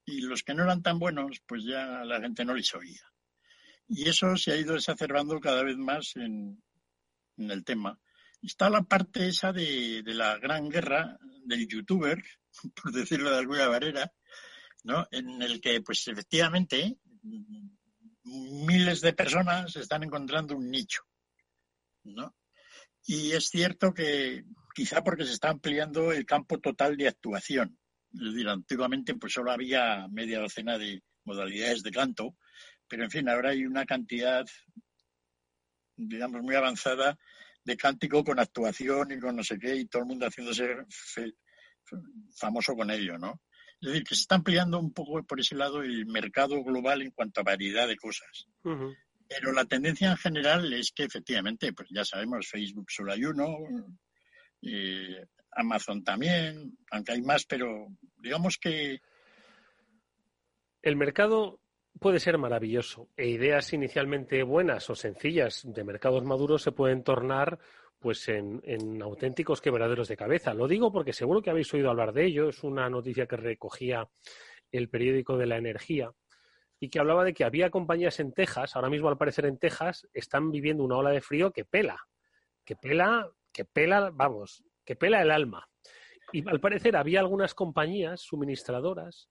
[0.04, 3.02] Y los que no eran tan buenos, pues ya la gente no les oía.
[3.88, 6.62] Y eso se ha ido exacerbando cada vez más en,
[7.36, 7.98] el tema.
[8.40, 12.22] Está la parte esa de, la gran guerra del youtuber,
[12.82, 14.12] por decirlo de alguna manera,
[14.84, 15.06] ¿no?
[15.10, 16.98] En el que, pues efectivamente,
[18.24, 21.02] miles de personas están encontrando un nicho,
[22.04, 22.34] ¿no?
[23.04, 27.78] Y es cierto que quizá porque se está ampliando el campo total de actuación.
[28.12, 32.36] Es decir, antiguamente pues solo había media docena de modalidades de canto,
[32.88, 34.44] pero en fin, ahora hay una cantidad,
[35.96, 37.16] digamos, muy avanzada
[37.64, 40.84] de cántico con actuación y con no sé qué, y todo el mundo haciéndose
[42.36, 43.40] famoso con ello, ¿no?
[43.80, 47.10] Es decir, que se está ampliando un poco por ese lado el mercado global en
[47.10, 48.46] cuanto a variedad de cosas.
[49.28, 53.56] Pero la tendencia en general es que efectivamente, pues ya sabemos, Facebook solo hay uno,
[54.62, 59.00] eh, Amazon también, aunque hay más, pero digamos que...
[60.80, 61.60] El mercado
[62.00, 67.58] puede ser maravilloso e ideas inicialmente buenas o sencillas de mercados maduros se pueden tornar
[68.00, 70.54] pues en, en, auténticos quebraderos de cabeza.
[70.54, 72.48] Lo digo porque seguro que habéis oído hablar de ello.
[72.48, 74.08] Es una noticia que recogía
[74.72, 76.10] el periódico de la energía
[76.80, 80.08] y que hablaba de que había compañías en Texas, ahora mismo al parecer en Texas,
[80.12, 81.96] están viviendo una ola de frío que pela,
[82.64, 85.68] que pela, que pela, vamos, que pela el alma.
[86.32, 89.28] Y al parecer había algunas compañías suministradoras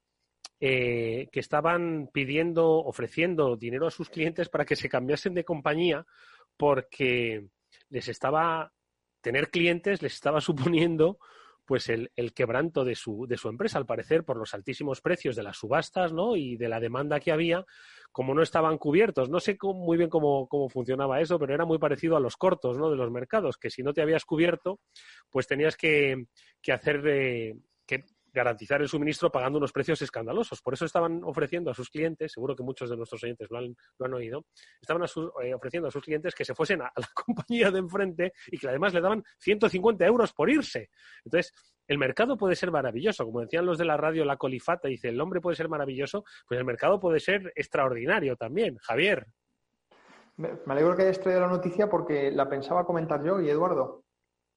[0.60, 6.06] eh, que estaban pidiendo, ofreciendo dinero a sus clientes para que se cambiasen de compañía
[6.58, 7.48] porque
[7.90, 8.72] les estaba,
[9.22, 11.18] tener clientes les estaba suponiendo
[11.66, 15.36] pues el, el, quebranto de su, de su empresa, al parecer, por los altísimos precios
[15.36, 16.36] de las subastas ¿no?
[16.36, 17.66] y de la demanda que había,
[18.12, 19.30] como no estaban cubiertos.
[19.30, 22.78] No sé muy bien cómo, cómo, funcionaba eso, pero era muy parecido a los cortos
[22.78, 22.90] ¿no?
[22.90, 24.80] de los mercados, que si no te habías cubierto,
[25.30, 26.26] pues tenías que,
[26.62, 27.56] que hacer, eh,
[28.34, 30.62] garantizar el suministro pagando unos precios escandalosos.
[30.62, 33.76] Por eso estaban ofreciendo a sus clientes, seguro que muchos de nuestros oyentes lo han,
[33.98, 34.46] lo han oído,
[34.82, 35.04] estaban
[35.44, 38.68] eh, ofreciendo a sus clientes que se fuesen a, la compañía de enfrente y que
[38.68, 40.90] además le daban 150 euros por irse.
[41.26, 41.54] Entonces,
[41.88, 43.26] el mercado puede ser maravilloso.
[43.26, 46.58] Como decían los de la radio La Colifata, dice, el hombre puede ser maravilloso, pues
[46.58, 48.78] el mercado puede ser extraordinario también.
[48.78, 49.28] Javier.
[50.38, 54.01] Me, me alegro que hayas traído la noticia porque la pensaba comentar yo y Eduardo.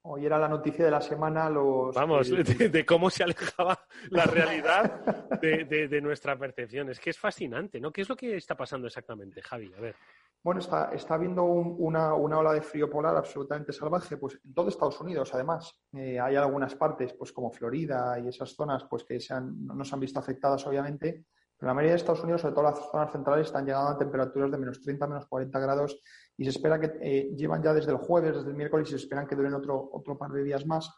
[0.06, 1.94] Hoy era la noticia de la semana los...
[1.94, 3.78] Vamos, de, de, cómo se alejaba
[4.10, 5.02] la realidad
[5.40, 6.90] de, de, de, nuestra percepción.
[6.90, 7.90] Es que es fascinante, ¿no?
[7.90, 9.72] ¿Qué es lo que está pasando exactamente, Javi?
[9.72, 9.96] A ver.
[10.42, 14.52] Bueno, está, está habiendo un, una, una, ola de frío polar absolutamente salvaje, pues en
[14.52, 15.74] todo Estados Unidos, además.
[15.94, 19.86] Eh, hay algunas partes, pues como Florida y esas zonas, pues que se han, no
[19.86, 21.24] se han visto afectadas, obviamente,
[21.56, 24.50] pero la mayoría de Estados Unidos, sobre todo las zonas centrales, están llegando a temperaturas
[24.50, 25.98] de menos 30, menos 40 grados
[26.36, 28.96] y se espera que eh, llevan ya desde el jueves, desde el miércoles, y se
[28.96, 30.90] esperan que duren otro, otro par de días más.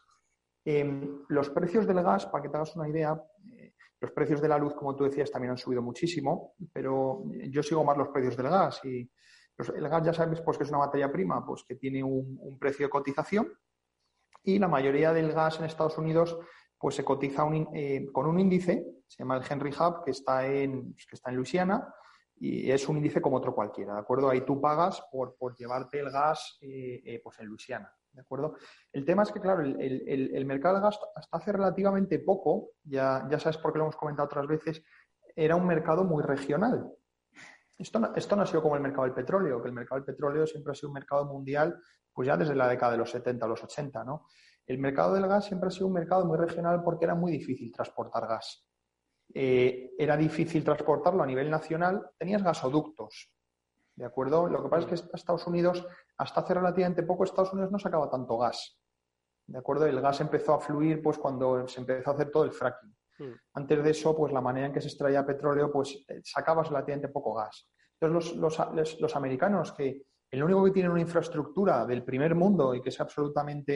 [0.65, 3.21] Eh, los precios del gas, para que te hagas una idea,
[3.51, 7.63] eh, los precios de la luz, como tú decías, también han subido muchísimo, pero yo
[7.63, 9.09] sigo más los precios del gas y
[9.57, 12.37] los, el gas ya sabes pues, que es una materia prima pues, que tiene un,
[12.39, 13.51] un, precio de cotización
[14.43, 16.37] y la mayoría del gas en Estados Unidos
[16.77, 20.45] pues, se cotiza un, eh, con un índice, se llama el Henry Hub, que está
[20.45, 21.93] en, que está en Luisiana,
[22.39, 24.29] y es un índice como otro cualquiera, ¿de acuerdo?
[24.29, 28.55] Ahí tú pagas por, por llevarte el gas eh, eh, pues en Luisiana, ¿de acuerdo?
[28.91, 33.27] El tema es que, claro, el, el, mercado del gas hasta hace relativamente poco, ya,
[33.29, 34.83] ya sabes por qué lo hemos comentado otras veces,
[35.35, 36.91] era un mercado muy regional.
[37.77, 40.05] Esto no, esto no ha sido como el mercado del petróleo, que el mercado del
[40.05, 41.79] petróleo siempre ha sido un mercado mundial,
[42.13, 44.25] pues ya desde la década de los 70 a los 80, ¿no?
[44.65, 47.71] El mercado del gas siempre ha sido un mercado muy regional porque era muy difícil
[47.71, 48.66] transportar gas
[49.33, 53.31] eh, era difícil transportarlo a nivel nacional, tenías gasoductos.
[53.95, 54.47] ¿De acuerdo?
[54.47, 55.85] Lo que pasa es que Estados Unidos,
[56.17, 58.79] hasta hace relativamente poco, Estados Unidos no sacaba tanto gas.
[59.47, 59.85] ¿De acuerdo?
[59.85, 62.95] El gas empezó a fluir pues cuando se empezó a hacer todo el fracking.
[63.19, 63.33] Mm.
[63.53, 67.07] Antes de eso, pues la manera en que se extraía petróleo, pues eh, sacabas relativamente
[67.07, 67.67] poco gas.
[67.99, 72.75] Entonces, los, los, los americanos, que el único que tienen una infraestructura del primer mundo
[72.75, 73.73] y que es absolutamente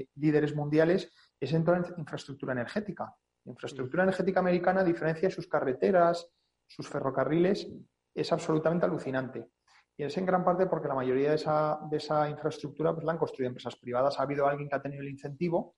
[0.00, 3.14] eh, líderes mundiales, es en toda infraestructura energética.
[3.46, 6.28] Infraestructura energética americana, a diferencia de sus carreteras,
[6.66, 7.68] sus ferrocarriles,
[8.14, 9.48] es absolutamente alucinante.
[9.96, 13.12] Y es en gran parte porque la mayoría de esa, de esa infraestructura pues, la
[13.12, 14.18] han construido empresas privadas.
[14.18, 15.76] Ha habido alguien que ha tenido el incentivo,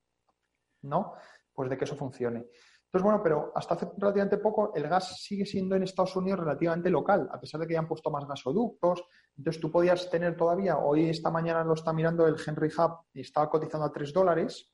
[0.83, 1.15] ¿no?
[1.53, 2.47] Pues de que eso funcione.
[2.89, 6.89] Entonces, bueno, pero hasta hace relativamente poco el gas sigue siendo en Estados Unidos relativamente
[6.89, 9.05] local, a pesar de que hayan puesto más gasoductos.
[9.37, 13.21] Entonces, tú podías tener todavía, hoy esta mañana lo está mirando el Henry Hub y
[13.21, 14.73] estaba cotizando a 3 dólares,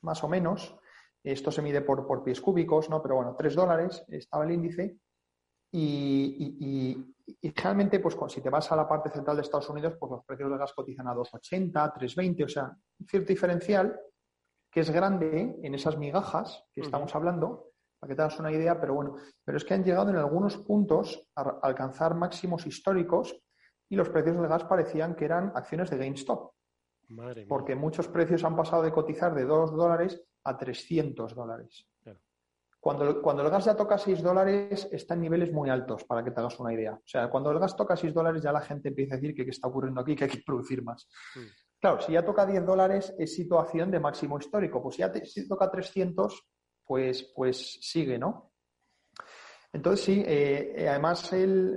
[0.00, 0.74] más o menos.
[1.32, 3.02] Esto se mide por, por pies cúbicos, ¿no?
[3.02, 4.98] Pero bueno, 3 dólares estaba el índice.
[5.70, 9.68] Y, y, y, y, realmente, pues si te vas a la parte central de Estados
[9.68, 12.64] Unidos, pues los precios del gas cotizan a 2,80, 3,20, o sea,
[12.98, 14.00] un cierto diferencial
[14.70, 18.80] que es grande en esas migajas que estamos hablando, para que te hagas una idea,
[18.80, 23.38] pero bueno, pero es que han llegado en algunos puntos a alcanzar máximos históricos
[23.90, 26.52] y los precios del gas parecían que eran acciones de GameStop.
[27.08, 31.86] Madre porque muchos precios han pasado de cotizar de 2 dólares a 300 dólares.
[32.02, 32.20] Claro.
[32.80, 36.30] Cuando, cuando el gas ya toca 6 dólares, está en niveles muy altos, para que
[36.30, 36.94] te hagas una idea.
[36.94, 39.44] O sea, cuando el gas toca 6 dólares, ya la gente empieza a decir que
[39.44, 41.08] qué está ocurriendo aquí, que hay que producir más.
[41.34, 41.40] Mm.
[41.80, 44.82] Claro, si ya toca 10 dólares, es situación de máximo histórico.
[44.82, 46.46] Pues si ya te, si toca 300,
[46.84, 48.52] pues, pues sigue, ¿no?
[49.72, 51.76] Entonces, sí, eh, además, el,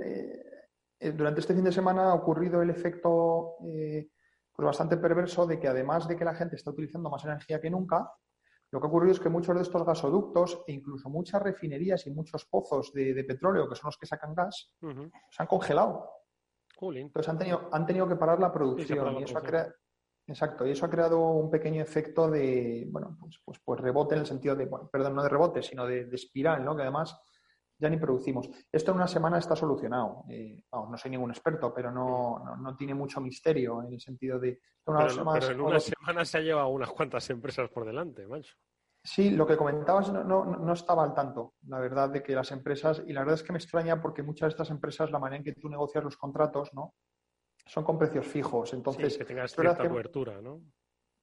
[0.98, 4.08] eh, durante este fin de semana ha ocurrido el efecto eh,
[4.52, 7.70] pues bastante perverso de que además de que la gente está utilizando más energía que
[7.70, 8.12] nunca,
[8.70, 12.10] lo que ha ocurrido es que muchos de estos gasoductos e incluso muchas refinerías y
[12.10, 15.10] muchos pozos de, de petróleo, que son los que sacan gas, uh -huh.
[15.30, 16.08] se han congelado.
[17.00, 19.20] Entonces han tenido, han tenido que parar la producción.
[19.20, 19.72] y eso ha creado.
[20.26, 24.20] Exacto, y eso ha creado un pequeño efecto de, bueno, pues, pues, pues rebote en
[24.20, 26.76] el sentido de, bueno, perdón, no de rebote, sino de, de, espiral, ¿no?
[26.76, 27.20] Que además
[27.82, 28.48] ya ni producimos.
[28.70, 30.24] Esto en una semana está solucionado.
[30.28, 34.38] Eh, no soy ningún experto, pero no, no, no, tiene mucho misterio en el sentido
[34.38, 34.60] de...
[34.86, 38.54] Una pero, pero en una semana se ha llevado unas cuantas empresas por delante, macho.
[39.04, 42.52] Sí, lo que comentabas no, no, no, estaba al tanto, la verdad, de que las
[42.52, 45.38] empresas, y la verdad es que me extraña porque muchas de estas empresas, la manera
[45.38, 46.94] en que tú negocias los contratos, ¿no?
[47.66, 48.72] Son con precios fijos.
[48.74, 50.62] Entonces, sí, que tengas cierta cobertura, ¿no?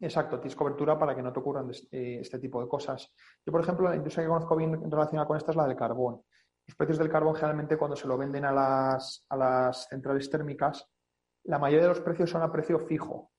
[0.02, 3.14] Exacto, tienes cobertura para que no te ocurran este, este, tipo de cosas.
[3.46, 6.22] Yo, por ejemplo, la industria que conozco bien relacionada con esta es la del carbón.
[6.70, 10.88] Los precios del carbón, generalmente, cuando se lo venden a las, a las centrales térmicas,
[11.46, 13.32] la mayoría de los precios son a precio fijo.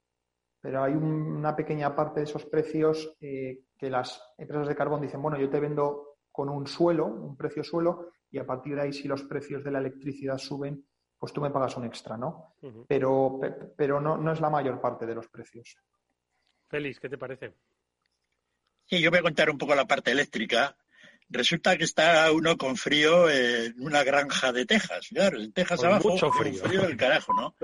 [0.61, 5.23] pero hay una pequeña parte de esos precios eh, que las empresas de carbón dicen,
[5.23, 8.93] bueno, yo te vendo con un suelo, un precio suelo, y a partir de ahí
[8.93, 10.85] si los precios de la electricidad suben,
[11.16, 12.57] pues tú me pagas un extra, ¿no?
[12.88, 13.38] Pero,
[13.77, 15.77] pero no, no es la mayor parte de los precios.
[16.69, 17.55] Félix, ¿qué te parece?
[18.87, 20.77] Sí, yo voy a contar un poco la parte eléctrica.
[21.33, 25.07] Resulta que está uno con frío en una granja de Texas.
[25.11, 26.62] Claro, en Texas Con abajo, mucho frío.
[26.64, 27.55] frío del carajo, ¿no?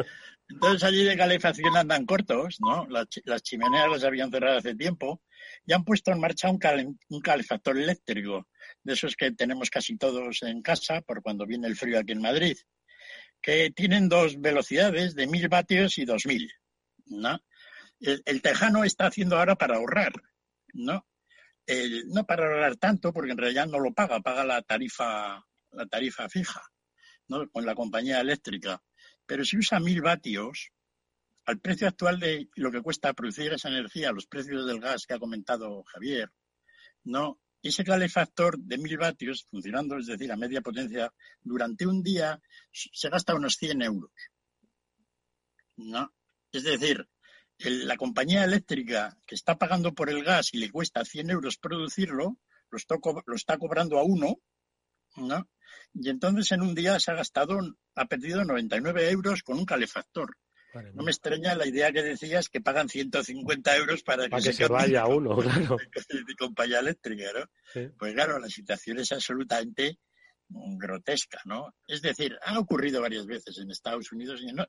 [0.49, 2.87] Entonces allí de calefacción andan cortos, ¿no?
[2.89, 5.21] Las, las chimeneas las habían cerrado hace tiempo
[5.65, 8.47] y han puesto en marcha un, cale- un calefactor eléctrico,
[8.85, 12.21] de esos que tenemos casi todos en casa por cuando viene el frío aquí en
[12.23, 12.57] Madrid,
[13.43, 16.53] que tienen dos velocidades de 1000 vatios y 2000,
[17.07, 17.41] ¿no?
[17.99, 20.13] El, el tejano está haciendo ahora para ahorrar,
[20.73, 21.05] ¿no?
[21.67, 25.87] El- no para ahorrar tanto, porque en realidad no lo paga, paga la tarifa, la
[25.87, 26.63] tarifa fija,
[27.29, 27.49] ¿no?
[27.51, 28.83] Con la compañía eléctrica.
[29.27, 30.71] Pero si usa 1000 vatios,
[31.45, 35.15] al precio actual de lo que cuesta producir esa energía, los precios del gas que
[35.15, 36.31] ha comentado Javier,
[37.05, 42.41] no, ese calefactor de 1000 vatios funcionando, es decir, a media potencia, durante un día
[42.73, 44.13] se gasta unos 100 euros.
[45.77, 46.13] ¿no?
[46.53, 47.09] Es decir,
[47.59, 51.57] el- la compañía eléctrica que está pagando por el gas y le cuesta 100 euros
[51.59, 52.37] producirlo,
[52.71, 54.39] lo está, lo está cobrando a uno,
[55.17, 55.49] ¿no?
[55.95, 57.59] Y entonces en un día se ha gastado,
[57.95, 60.37] ha perdido 99 euros con un calefactor.
[60.93, 64.53] No me extraña la idea que decías que pagan 150 euros para que, Para que
[64.53, 65.37] se vaya de uno,
[65.71, 65.77] claro.
[65.79, 67.47] de compañía eléctrica, ¿no?
[67.73, 67.89] Sí.
[67.99, 69.99] Pues claro, la situación es absolutamente
[70.49, 71.75] grotesca, ¿no?
[71.87, 74.67] Es decir, ha ocurrido varias veces en Estados Unidos y no-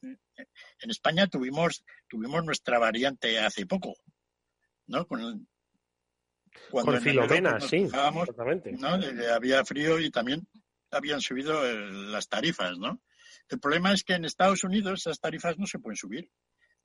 [0.00, 3.94] en España tuvimos tuvimos nuestra variante hace poco,
[4.86, 5.06] ¿no?
[5.06, 5.46] Con el-
[6.70, 7.76] cuando Con en Filomena, sí,
[8.22, 8.72] exactamente.
[8.72, 8.88] ¿no?
[9.34, 10.48] Había frío y también
[10.90, 13.02] habían subido eh, las tarifas, ¿no?
[13.50, 16.30] El problema es que en Estados Unidos esas tarifas no se pueden subir.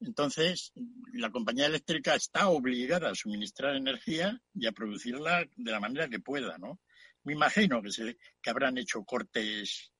[0.01, 0.73] Entonces,
[1.13, 6.19] la compañía eléctrica está obligada a suministrar energía y a producirla de la manera que
[6.19, 6.82] pueda, ¿no?
[7.23, 9.93] Me imagino que, se, que habrán hecho cortes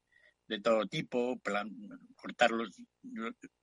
[0.48, 1.70] de todo tipo, plan,
[2.16, 2.70] cortar los,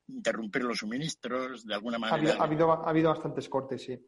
[0.08, 2.36] interrumpir los suministros de alguna manera.
[2.38, 3.98] ha habido, ha habido bastantes cortes, sí.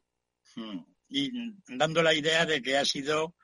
[0.57, 0.85] Mm.
[1.09, 1.31] Y
[1.77, 3.37] dando la idea de que ha sido,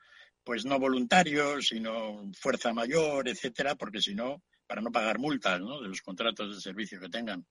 [0.43, 5.79] pues no voluntario, sino fuerza mayor, etcétera, porque si no, para no pagar multas, ¿no?
[5.79, 7.45] De los contratos de servicio que tengan.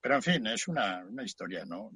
[0.00, 1.92] Pero en fin, es una, una historia, ¿no?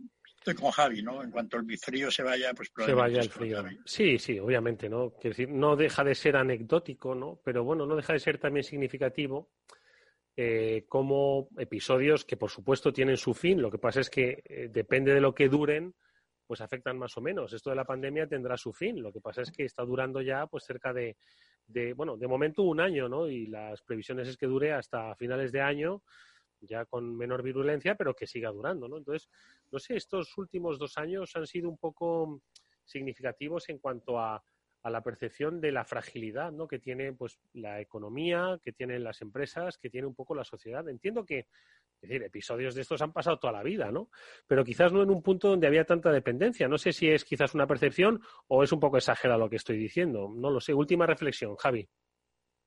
[0.47, 1.25] Estoy con Javi, ¿no?
[1.25, 3.83] En cuanto el frío se vaya, pues Se probablemente vaya el frío.
[3.85, 5.11] Sí, sí, obviamente, ¿no?
[5.11, 7.41] Quiero decir, no deja de ser anecdótico, ¿no?
[7.45, 9.51] Pero bueno, no deja de ser también significativo
[10.37, 13.61] eh, como episodios que, por supuesto, tienen su fin.
[13.61, 15.93] Lo que pasa es que eh, depende de lo que duren,
[16.47, 17.53] pues afectan más o menos.
[17.53, 19.03] Esto de la pandemia tendrá su fin.
[19.03, 21.17] Lo que pasa es que está durando ya, pues cerca de,
[21.67, 23.29] de bueno, de momento un año, ¿no?
[23.29, 26.05] Y las previsiones es que dure hasta finales de año
[26.61, 28.99] ya con menor virulencia, pero que siga durando, ¿no?
[28.99, 29.29] Entonces,
[29.71, 32.41] no sé, estos últimos dos años han sido un poco
[32.85, 34.43] significativos en cuanto a,
[34.83, 36.69] a la percepción de la fragilidad, ¿no?
[36.69, 40.89] Que tiene, pues, la economía, que tienen las empresas, que tiene un poco la sociedad.
[40.89, 44.11] Entiendo que, es decir, episodios de estos han pasado toda la vida, ¿no?
[44.47, 46.69] Pero quizás no en un punto donde había tanta dependencia.
[46.69, 49.77] No sé si es quizás una percepción o es un poco exagerado lo que estoy
[49.77, 50.33] diciendo.
[50.33, 50.73] No lo sé.
[50.73, 51.89] Última reflexión, Javi.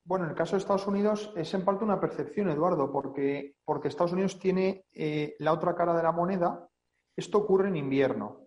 [0.04, 3.88] Bueno, en el caso de Estados Unidos es en parte una percepción, Eduardo, porque, porque
[3.88, 6.68] Estados Unidos tiene eh, la otra cara de la moneda.
[7.16, 8.46] Esto ocurre en invierno.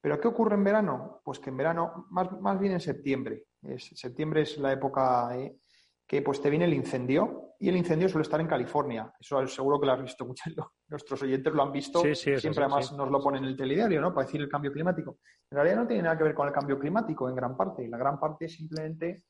[0.00, 1.20] ¿Pero qué ocurre en verano?
[1.24, 3.44] Pues que en verano, más, más bien en septiembre.
[3.62, 5.58] Es- septiembre es la época eh,
[6.06, 9.12] que pues te viene el incendio y el incendio suele estar en California.
[9.18, 10.44] Eso seguro que lo has visto mucho.
[10.88, 12.00] Nuestros oyentes lo han visto.
[12.00, 14.14] Sí, sí, eso Siempre sí, además nos lo ponen en el telediario, ¿no?
[14.14, 15.18] Para decir el cambio climático.
[15.50, 17.86] En realidad no tiene nada que ver con el cambio climático en gran parte.
[17.88, 19.24] La gran parte simplemente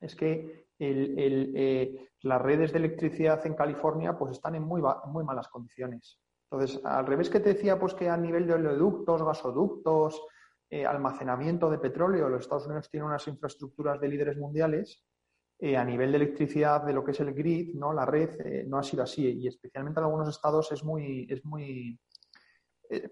[0.00, 4.82] es que el- el, eh, las redes de electricidad en California pues están en muy,
[5.06, 6.18] muy malas condiciones.
[6.50, 10.20] Entonces, al revés que te decía, pues que a nivel de oleoductos, gasoductos,
[10.68, 15.04] eh, almacenamiento de petróleo, los Estados Unidos tienen unas infraestructuras de líderes mundiales,
[15.60, 17.92] eh, a nivel de electricidad, de lo que es el grid, ¿no?
[17.92, 19.26] la red, eh, no ha sido así.
[19.26, 22.00] Y especialmente en algunos estados es muy, es muy,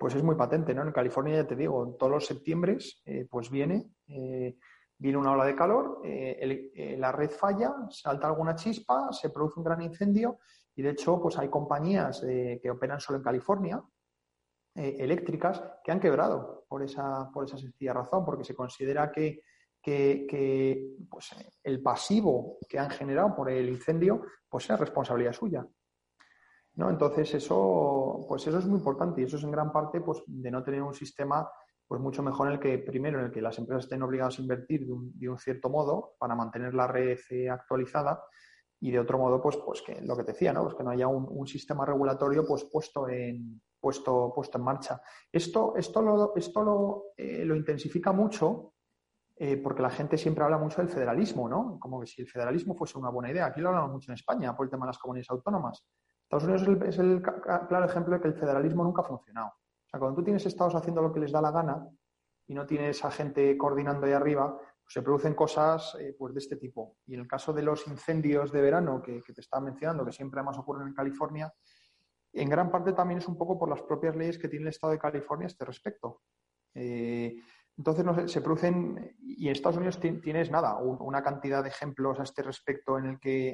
[0.01, 0.83] pues es muy patente, ¿no?
[0.83, 6.01] En California, ya te digo, todos los septiembres, pues viene, viene una ola de calor,
[6.05, 10.39] el- la red falla, salta alguna chispa, se produce un gran incendio
[10.79, 13.83] y de hecho, pues hay compañías eh, que operan solo en California,
[14.77, 19.43] eh, eléctricas, que han quebrado por esa, por esa sencilla razón, porque se considera que,
[19.83, 25.67] que- pues, el pasivo que han generado por el incendio, pues es responsabilidad suya.
[26.77, 26.91] ¿no?
[26.91, 30.51] Entonces eso, pues eso es muy importante y eso es en gran parte pues, de
[30.53, 31.51] no tener un sistema
[31.89, 34.43] pues mucho mejor en el que, primero, en el que las empresas estén obligadas a
[34.43, 37.19] invertir de un, de un cierto modo para mantener la red
[37.51, 38.23] actualizada
[38.81, 40.63] y de otro modo, pues, pues que lo que te decía, ¿no?
[40.63, 45.01] Pues que no haya un, sistema regulatorio pues puesto en, puesto, puesto en marcha.
[45.33, 48.75] Esto, esto, lo, esto lo, eh, lo intensifica mucho
[49.41, 51.79] eh, porque la gente siempre habla mucho del federalismo, ¿no?
[51.79, 53.47] Como que si el federalismo fuese una buena idea.
[53.47, 55.85] Aquí lo hablamos mucho en España por el tema de las comunidades autónomas.
[56.23, 59.49] Estados Unidos es el, es el claro ejemplo de que el federalismo nunca ha funcionado.
[59.49, 61.89] O sea, cuando tú tienes estados haciendo lo que les da la gana
[62.47, 64.59] y no tienes a gente coordinando ahí arriba,
[64.89, 66.97] pues se producen cosas eh, pues de este tipo.
[67.07, 70.13] Y en el caso de los incendios de verano que, que te estaba mencionando, que
[70.13, 71.53] siempre además ocurren en California,
[72.33, 74.93] en gran parte también es un poco por las propias leyes que tiene el Estado
[74.93, 76.23] de California a este respecto.
[76.75, 77.37] Eh,
[77.77, 82.19] entonces, no sé, se producen, y en Estados Unidos tienes nada, una cantidad de ejemplos
[82.19, 83.49] a este respecto en el que,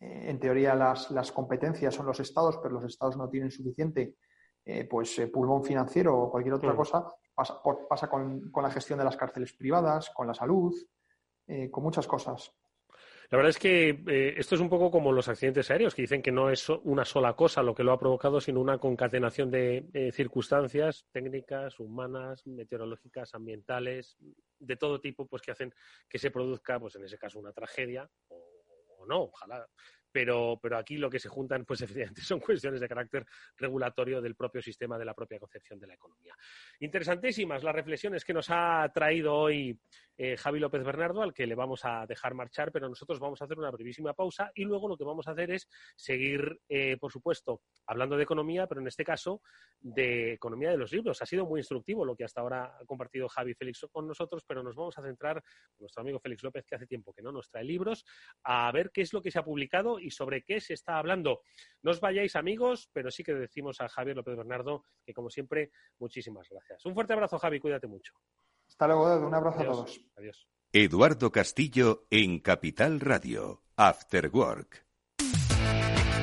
[0.00, 4.16] eh, en teoría, las, las, competencias son los estados, pero los estados no tienen suficiente
[4.64, 7.06] eh, pues, pulmón financiero o cualquier otra cosa.
[7.38, 10.74] Pasa, con, la gestión de las cárceles privadas, con la salud,
[11.46, 12.52] eh, con muchas cosas.
[13.30, 16.20] La verdad es que eh, esto es un poco como los accidentes aéreos, que dicen
[16.20, 19.88] que no es una sola cosa lo que lo ha provocado, sino una concatenación de
[19.92, 24.16] eh, circunstancias técnicas, humanas, meteorológicas, ambientales,
[24.58, 25.72] de todo tipo, pues que hacen
[26.08, 29.64] que se produzca, pues en ese caso, una tragedia o no, ojalá
[30.10, 34.34] pero, pero aquí lo que se juntan, pues efectivamente son cuestiones de carácter regulatorio del
[34.34, 36.34] propio sistema, de la propia concepción de la economía.
[36.80, 39.78] Interesantísimas las reflexiones que nos ha traído hoy
[40.18, 43.44] eh, Javi López Bernardo, al que le vamos a dejar marchar, pero nosotros vamos a
[43.44, 47.12] hacer una brevísima pausa y luego lo que vamos a hacer es seguir, eh, por
[47.12, 49.40] supuesto, hablando de economía, pero en este caso
[49.78, 51.22] de economía de los libros.
[51.22, 54.62] Ha sido muy instructivo lo que hasta ahora ha compartido Javi Félix con nosotros, pero
[54.62, 55.42] nos vamos a centrar,
[55.78, 58.04] nuestro amigo Félix López, que hace tiempo que no nos trae libros,
[58.42, 61.42] a ver qué es lo que se ha publicado y sobre qué se está hablando.
[61.82, 65.70] No os vayáis amigos, pero sí que decimos a Javier López Bernardo que como siempre,
[65.98, 66.84] muchísimas gracias.
[66.84, 68.14] Un fuerte abrazo, Javi, cuídate mucho.
[68.68, 69.72] Hasta luego, un abrazo Adiós.
[69.72, 70.00] a todos.
[70.16, 70.48] Adiós.
[70.72, 74.87] Eduardo Castillo en Capital Radio, After Work.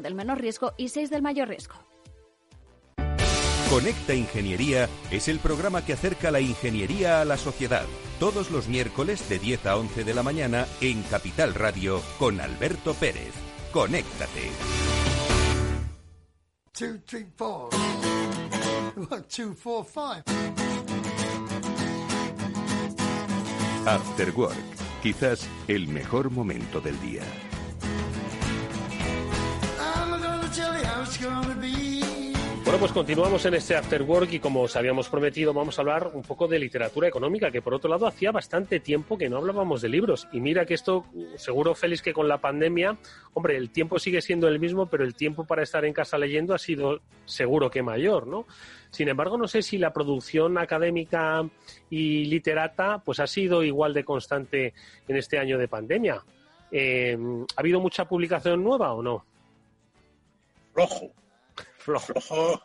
[0.00, 1.74] del menor riesgo y 6 del mayor riesgo.
[3.70, 7.84] Conecta Ingeniería es el programa que acerca la ingeniería a la sociedad.
[8.20, 12.94] Todos los miércoles de 10 a 11 de la mañana en Capital Radio con Alberto
[12.94, 13.32] Pérez.
[13.72, 14.50] Conéctate.
[16.72, 17.70] Two, three, four.
[19.10, 20.22] One, two, four, five.
[23.86, 24.56] After Work,
[25.02, 27.22] quizás el mejor momento del día.
[32.66, 36.10] Bueno, pues continuamos en este After Work y como os habíamos prometido, vamos a hablar
[36.12, 39.82] un poco de literatura económica, que por otro lado hacía bastante tiempo que no hablábamos
[39.82, 40.26] de libros.
[40.32, 42.96] Y mira que esto, seguro Félix, que con la pandemia,
[43.34, 46.54] hombre, el tiempo sigue siendo el mismo, pero el tiempo para estar en casa leyendo
[46.54, 48.46] ha sido seguro que mayor, ¿no?
[48.90, 51.48] Sin embargo, no sé si la producción académica
[51.88, 54.74] y literata pues ha sido igual de constante
[55.06, 56.20] en este año de pandemia.
[56.72, 57.16] Eh,
[57.56, 59.24] ¿Ha habido mucha publicación nueva o no?
[60.76, 61.14] Flojo.
[61.78, 62.62] Flojo.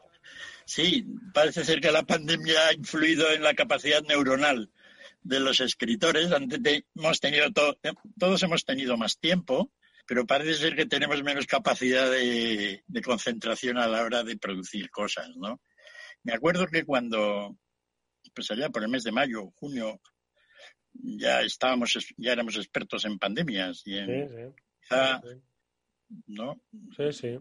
[0.65, 4.69] Sí, parece ser que la pandemia ha influido en la capacidad neuronal
[5.23, 6.31] de los escritores.
[6.31, 7.77] Antes de- hemos tenido to-
[8.19, 9.71] todos hemos tenido más tiempo,
[10.05, 14.89] pero parece ser que tenemos menos capacidad de, de concentración a la hora de producir
[14.89, 15.61] cosas, ¿no?
[16.23, 17.57] Me acuerdo que cuando,
[18.33, 20.01] pues allá por el mes de mayo, junio,
[20.93, 24.63] ya estábamos, ya éramos expertos en pandemias y en Sí, sí.
[24.81, 25.21] quizá,
[26.27, 26.61] ¿no?
[26.97, 27.39] Sí, sí.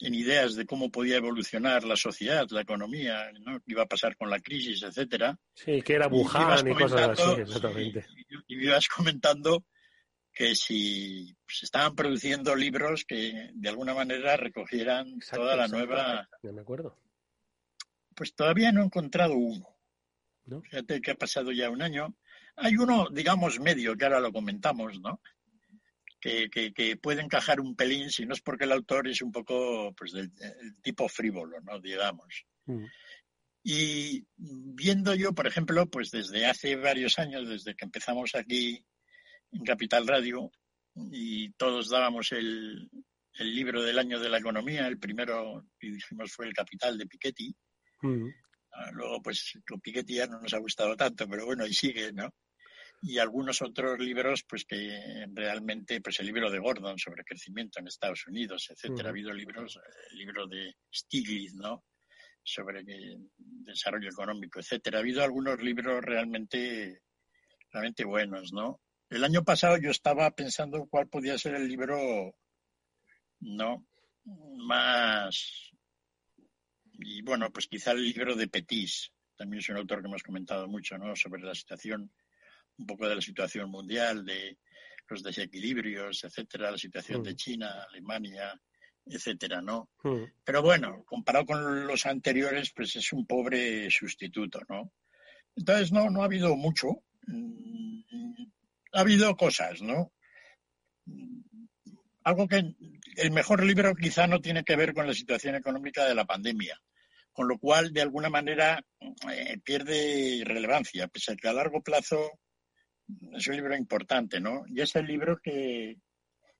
[0.00, 3.58] En ideas de cómo podía evolucionar la sociedad, la economía, ¿no?
[3.60, 5.38] qué iba a pasar con la crisis, etcétera.
[5.54, 8.06] Sí, que era Wuhan y cosas así, exactamente.
[8.48, 9.64] Y me ibas comentando
[10.32, 15.86] que si se estaban produciendo libros que de alguna manera recogieran toda la exacto.
[15.86, 16.28] nueva.
[16.42, 16.96] Ya me acuerdo.
[18.14, 19.76] Pues todavía no he encontrado uno.
[20.46, 20.62] ¿No?
[20.62, 22.16] Fíjate que ha pasado ya un año.
[22.56, 25.20] Hay uno, digamos, medio, que ahora lo comentamos, ¿no?
[26.20, 29.32] Que, que, que puede encajar un pelín, si no es porque el autor es un
[29.32, 30.30] poco pues del,
[30.82, 31.80] tipo frívolo, ¿no?
[31.80, 32.44] Digamos.
[32.66, 32.84] Mm.
[33.62, 38.84] Y viendo yo, por ejemplo, pues desde hace varios años, desde que empezamos aquí
[39.52, 40.50] en Capital Radio,
[41.10, 42.90] y todos dábamos el,
[43.34, 47.06] el libro del año de la economía, el primero que dijimos fue El Capital de
[47.06, 47.54] Piketty.
[48.02, 48.28] Mm.
[48.72, 52.12] Ah, Luego, pues con Piketty ya no nos ha gustado tanto, pero bueno, ahí sigue,
[52.12, 52.32] ¿no?
[53.02, 57.86] Y algunos otros libros, pues que realmente, pues el libro de Gordon sobre crecimiento en
[57.86, 59.08] Estados Unidos, etcétera.
[59.08, 59.78] Ha habido libros,
[60.10, 61.84] el libro de Stiglitz, ¿no?
[62.42, 62.84] Sobre
[63.38, 64.98] desarrollo económico, etcétera.
[64.98, 67.02] Ha habido algunos libros realmente,
[67.72, 68.80] realmente buenos, ¿no?
[69.08, 72.34] El año pasado yo estaba pensando cuál podía ser el libro,
[73.40, 73.86] ¿no?
[74.24, 75.70] Más,
[76.92, 80.68] y bueno, pues quizá el libro de Petis, también es un autor que hemos comentado
[80.68, 81.16] mucho, ¿no?
[81.16, 82.12] Sobre la situación
[82.80, 84.58] un poco de la situación mundial, de
[85.08, 88.58] los desequilibrios, etcétera, la situación de China, Alemania,
[89.04, 89.90] etcétera, ¿no?
[90.44, 94.92] Pero bueno, comparado con los anteriores, pues es un pobre sustituto, ¿no?
[95.56, 97.02] Entonces, no, no ha habido mucho.
[97.26, 98.02] Mm,
[98.92, 100.12] ha habido cosas, ¿no?
[102.24, 102.74] Algo que
[103.16, 106.78] el mejor libro quizá no tiene que ver con la situación económica de la pandemia,
[107.32, 108.84] con lo cual, de alguna manera,
[109.32, 112.38] eh, pierde relevancia, pese a que a largo plazo
[113.32, 114.64] es un libro importante, ¿no?
[114.66, 115.96] Y es el libro que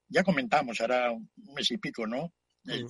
[0.08, 2.32] ya comentamos ahora un mes y pico, ¿no?
[2.64, 2.86] El,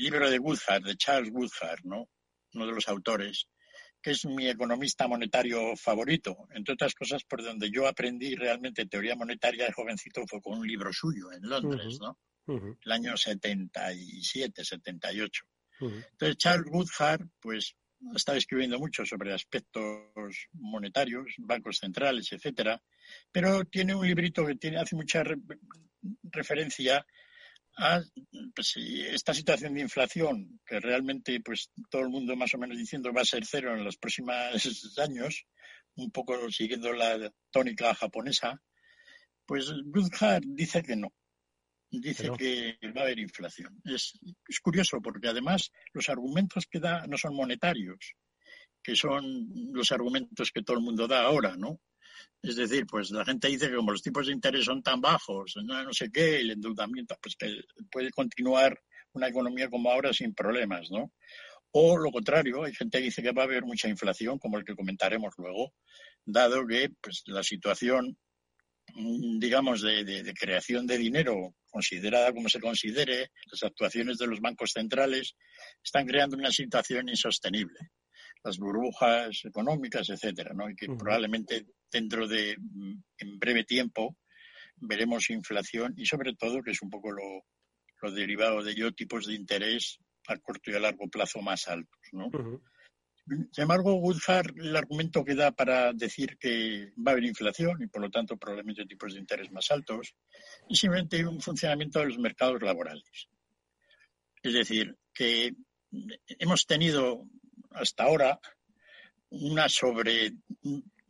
[0.00, 2.08] libro de Woodhart, de Charles Woodhart, ¿no?
[2.54, 3.48] Uno de los autores,
[4.00, 6.46] que es mi economista monetario favorito.
[6.54, 10.66] Entre otras cosas, por donde yo aprendí realmente teoría monetaria de jovencito fue con un
[10.66, 12.18] libro suyo en Londres, ¿no?
[12.46, 15.44] El año 77, 78.
[15.80, 17.74] Entonces, Charles Woodhart, pues
[18.14, 22.80] estado escribiendo mucho sobre aspectos monetarios, bancos centrales, etcétera,
[23.32, 25.22] pero tiene un librito que tiene, hace mucha
[26.24, 27.04] referencia
[27.78, 28.00] a
[28.54, 33.12] pues, esta situación de inflación, que realmente pues todo el mundo más o menos diciendo
[33.12, 34.34] va a ser cero en los próximos
[34.98, 35.46] años,
[35.94, 38.60] un poco siguiendo la tónica japonesa,
[39.46, 41.12] pues Woodhart dice que no,
[41.90, 43.80] dice que va a haber inflación.
[43.84, 48.14] Es, es, curioso porque además los argumentos que da no son monetarios,
[48.82, 51.80] que son los argumentos que todo el mundo da ahora, ¿no?
[52.42, 55.54] Es decir, pues la gente dice que como los tipos de interés son tan bajos,
[55.64, 58.80] no, no sé qué, el endeudamiento, pues que puede continuar
[59.12, 61.12] una economía como ahora sin problemas, ¿no?
[61.72, 64.64] O lo contrario, hay gente que dice que va a haber mucha inflación, como el
[64.64, 65.74] que comentaremos luego,
[66.24, 68.16] dado que pues, la situación
[68.94, 75.34] digamos, de, creación de dinero, considerada como se considere, las actuaciones de los bancos centrales
[75.82, 77.78] están creando una situación insostenible.
[78.42, 80.70] Las burbujas económicas, etcétera, ¿no?
[80.70, 84.16] Y que probablemente dentro de en breve tiempo
[84.76, 89.34] veremos inflación y sobre todo, que es un poco lo, derivado de ello, tipos de
[89.34, 92.30] interés a corto y a largo plazo más altos, ¿no?
[93.28, 97.86] Sin embargo, Woodhart, el argumento que da para decir que va a haber inflación y
[97.86, 100.14] por lo tanto probablemente tipos de interés más altos,
[100.68, 103.28] es simplemente un funcionamiento de los mercados laborales.
[104.42, 105.52] Es decir, que
[106.38, 107.24] hemos tenido
[107.70, 108.40] hasta ahora
[109.30, 110.32] una sobre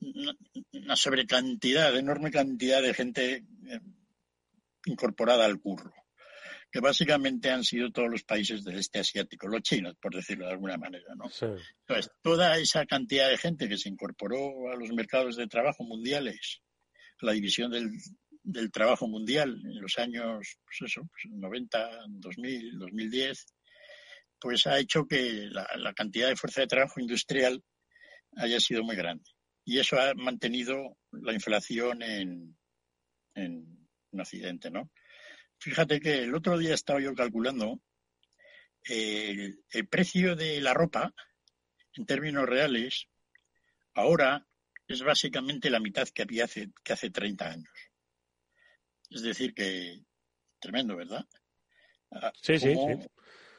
[0.01, 3.81] una sobrecantidad, enorme cantidad de gente eh,
[4.87, 5.93] incorporada al curro
[6.71, 10.53] que básicamente han sido todos los países del este asiático, los chinos, por decirlo de
[10.53, 11.25] alguna manera, ¿no?
[11.87, 16.61] Entonces, toda esa cantidad de gente que se incorporó a los mercados de trabajo mundiales,
[17.23, 17.91] a la división del,
[18.43, 23.47] del trabajo mundial en los años, pues eso, 90, 2000, 2010,
[24.39, 27.63] pues ha hecho que la, la cantidad de fuerza de trabajo industrial
[28.37, 29.25] haya sido muy grande.
[29.65, 32.57] Y eso ha mantenido la inflación en,
[33.35, 34.91] en, en Occidente, ¿no?
[35.59, 37.81] Fíjate que el otro día estaba yo calculando
[38.85, 41.15] el, precio de la ropa
[41.95, 43.09] en términos reales
[43.95, 44.47] ahora
[44.87, 47.71] es básicamente la mitad que había hace, que hace 30 años.
[49.11, 50.01] Es decir, que
[50.61, 51.27] tremendo, ¿verdad?
[52.11, 53.09] Ah, sí, sí, sí,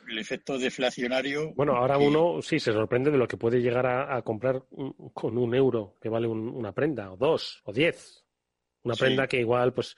[0.07, 1.53] El efecto deflacionario.
[1.53, 4.63] Bueno, ahora uno sí se sorprende de lo que puede llegar a, comprar
[5.13, 8.25] con un euro que vale una prenda, o dos, o diez.
[8.81, 9.95] Una prenda que igual, pues,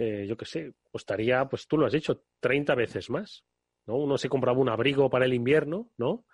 [0.00, 3.44] eh, yo qué sé, costaría, pues tú lo has dicho, 30 veces más.
[3.86, 3.96] ¿no?
[3.96, 6.24] Uno se compraba un abrigo para el invierno, ¿no?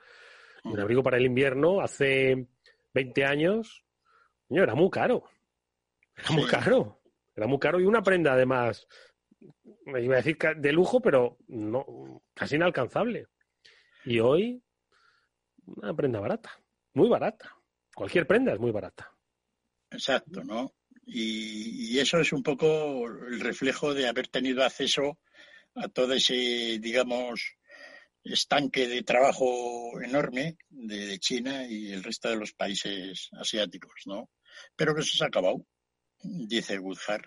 [0.63, 2.47] Un abrigo para el invierno hace
[2.95, 3.85] 20 años,
[4.49, 5.25] coño, era muy caro.
[6.17, 7.01] Era muy caro.
[7.35, 8.87] Era muy caro y una prenda además,
[9.85, 13.27] me iba a decir de lujo, pero no, casi inalcanzable.
[14.05, 14.63] Y hoy,
[15.67, 16.51] una prenda barata,
[16.95, 17.53] muy barata.
[17.95, 19.13] Cualquier prenda es muy barata.
[19.91, 20.73] Exacto, ¿no?
[21.07, 25.19] Y, eso es un poco el reflejo de haber tenido acceso
[25.75, 27.57] a todo ese, digamos,
[28.25, 34.31] estanque de trabajo enorme de, China y el resto de los países asiáticos, ¿no?
[34.75, 35.65] Pero que eso se ha acabado,
[36.23, 37.25] dice Woodhart.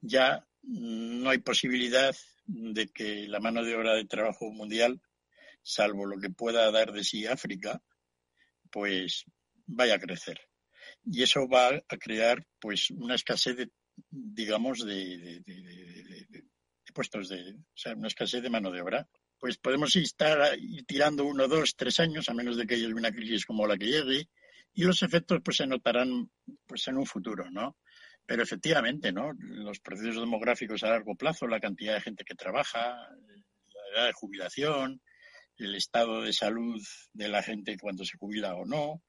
[0.00, 2.14] Ya no hay posibilidad
[2.46, 5.00] de que la mano de obra de trabajo mundial,
[5.62, 7.82] salvo lo que pueda dar de sí África,
[8.70, 9.24] pues
[9.66, 10.40] vaya a crecer.
[11.04, 13.70] Y eso va a crear pues una escasez de,
[14.10, 15.42] digamos, de,
[16.94, 19.08] puestos de, o sea, una escasez de mano de obra.
[19.38, 23.10] Pues podemos estar ir tirando uno, dos, tres años, a menos de que haya una
[23.10, 24.28] crisis como la que llegue,
[24.74, 26.30] y los efectos pues se notarán
[26.66, 27.76] pues en un futuro, ¿no?
[28.24, 29.32] Pero efectivamente, ¿no?
[29.38, 34.12] Los procesos demográficos a largo plazo, la cantidad de gente que trabaja, la edad de
[34.12, 35.02] jubilación,
[35.56, 36.80] el estado de salud
[37.12, 39.02] de la gente cuando se jubila o no,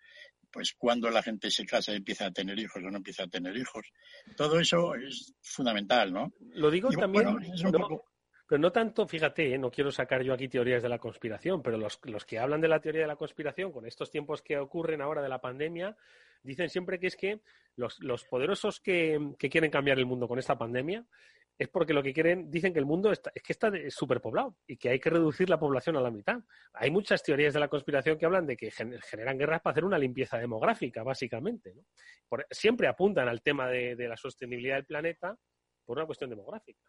[0.53, 3.27] pues cuando la gente se casa y empieza a tener hijos o no empieza a
[3.27, 3.91] tener hijos.
[4.37, 6.31] Todo eso es fundamental, ¿no?
[6.53, 8.05] Lo digo Y, también, bueno, es un no, poco-
[8.47, 9.57] pero no tanto, fíjate, ¿eh?
[9.57, 12.67] no quiero sacar yo aquí teorías de la conspiración, pero los, los que hablan de
[12.67, 15.97] la teoría de la conspiración con estos tiempos que ocurren ahora de la pandemia,
[16.43, 17.39] dicen siempre que es que
[17.75, 21.03] los, los poderosos que, que quieren cambiar el mundo con esta pandemia
[21.57, 24.75] es porque lo que quieren, dicen que el mundo está, es que está superpoblado y
[24.77, 26.39] que hay que reducir la población a la mitad.
[26.73, 29.85] Hay muchas teorías de la conspiración que hablan de que gen- generan guerras para hacer
[29.85, 31.73] una limpieza demográfica, básicamente.
[31.75, 31.83] ¿no?
[32.27, 35.37] Por- siempre apuntan al tema de, de la sostenibilidad del planeta
[35.85, 36.81] por una cuestión demográfica.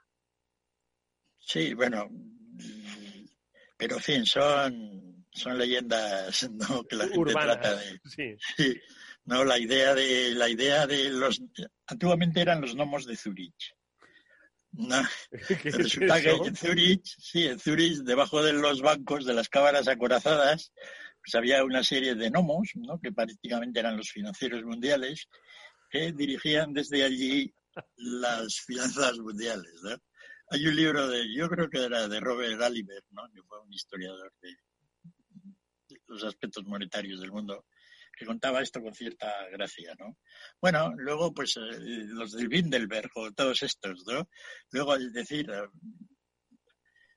[1.38, 2.08] Sí, bueno,
[3.76, 6.84] pero en fin, son, son leyendas ¿no?
[6.84, 8.00] que la gente Urbanas, trata de.
[8.04, 8.34] sí.
[8.56, 8.80] Sí,
[9.26, 11.42] no, la idea de la idea de los
[11.86, 13.73] antiguamente eran los gnomos de Zurich.
[14.76, 15.02] No,
[15.62, 19.48] ¿Qué es resulta que en Zurich, sí, en Zurich, debajo de los bancos de las
[19.48, 20.72] cámaras acorazadas,
[21.20, 22.98] pues había una serie de gnomos, ¿no?
[23.00, 25.28] que prácticamente eran los financieros mundiales,
[25.90, 27.54] que dirigían desde allí
[27.96, 29.72] las finanzas mundiales.
[29.82, 29.96] ¿no?
[30.50, 33.22] Hay un libro de, yo creo que era de Robert Gallagher, ¿no?
[33.32, 34.56] que fue un historiador de
[35.88, 37.66] de los aspectos monetarios del mundo,
[38.16, 40.16] que contaba esto con cierta gracia, ¿no?
[40.60, 41.60] Bueno, luego, pues, eh,
[42.06, 44.28] los del Bindelberg o todos estos, ¿no?
[44.70, 45.62] Luego, es decir, eh,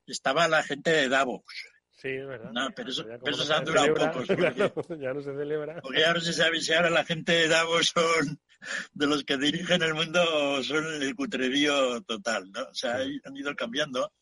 [0.05, 1.43] estaba la gente de Davos,
[1.99, 2.51] Sí, es verdad.
[2.51, 5.21] no, pero, eso, pero no esos han se durado celebra, pocos, porque, claro, ya no
[5.21, 5.81] se celebra.
[5.81, 8.39] porque ahora se sabe si ahora la gente de Davos son
[8.93, 12.61] de los que dirigen el mundo son el cutrerío total, ¿no?
[12.69, 14.13] O sea, hay- han ido cambiando.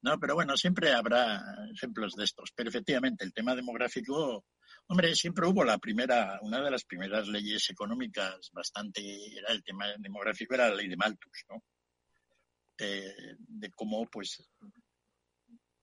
[0.00, 1.42] No, pero bueno, siempre habrá
[1.74, 2.52] ejemplos de estos.
[2.54, 4.44] Pero efectivamente, el tema demográfico,
[4.88, 9.00] hombre, siempre hubo la primera, una de las primeras leyes económicas bastante,
[9.36, 11.62] era el tema demográfico, era la ley de Malthus, ¿no?
[12.78, 14.48] De cómo, pues,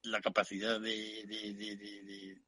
[0.02, 2.42] la capacidad de, de- de- de- de-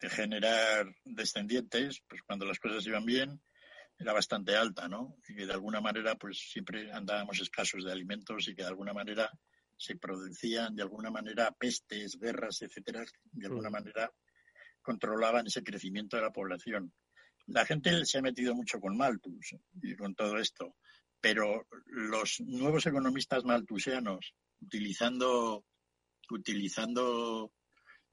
[0.00, 3.42] de generar descendientes, pues cuando las cosas iban bien,
[3.98, 5.16] era bastante alta, ¿no?
[5.28, 8.94] Y que de alguna manera, pues siempre andábamos escasos de alimentos y que de alguna
[8.94, 9.30] manera
[9.76, 13.72] se producían, de alguna manera, pestes, guerras, etcétera, de alguna Mm.
[13.72, 14.12] manera
[14.90, 16.92] controlaban ese crecimiento de la población.
[17.46, 20.74] La gente se ha metido mucho con Malthus y con todo esto,
[21.20, 25.64] pero los nuevos economistas malthusianos, utilizando,
[26.28, 27.52] utilizando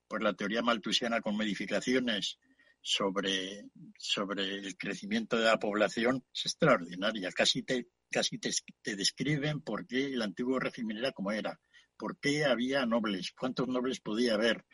[0.08, 2.38] pues, la teoría malthusiana con modificaciones
[2.80, 3.66] sobre,
[3.98, 7.32] sobre el crecimiento de la población, es extraordinaria.
[7.32, 8.52] Casi te, casi te,
[8.84, 11.60] te describen por qué el antiguo régimen era como era,
[11.98, 14.66] por qué había nobles, cuántos nobles podía haber.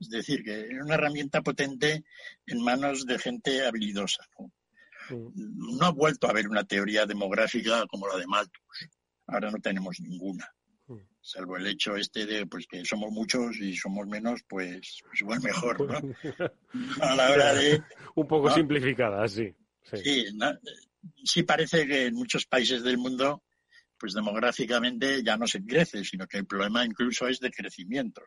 [0.00, 2.04] Es decir, que era una herramienta potente
[2.46, 4.26] en manos de gente habilidosa.
[4.38, 4.52] ¿no?
[5.34, 8.88] No ha vuelto a haber una teoría demográfica como la de Malthus.
[9.26, 10.52] Ahora no tenemos ninguna.
[11.24, 15.40] Salvo el hecho este de pues que somos muchos y somos menos, pues, pues igual
[15.40, 16.14] mejor, ¿no?
[17.00, 17.80] A la hora de...
[18.16, 18.54] Un poco ¿no?
[18.54, 19.54] simplificada, sí.
[19.84, 19.96] sí.
[19.98, 20.50] Sí, ¿no?
[21.24, 23.42] sí parece que en muchos países del mundo,
[24.02, 28.20] pues demográficamente ya no se crece, sino que el problema incluso es de crecimiento.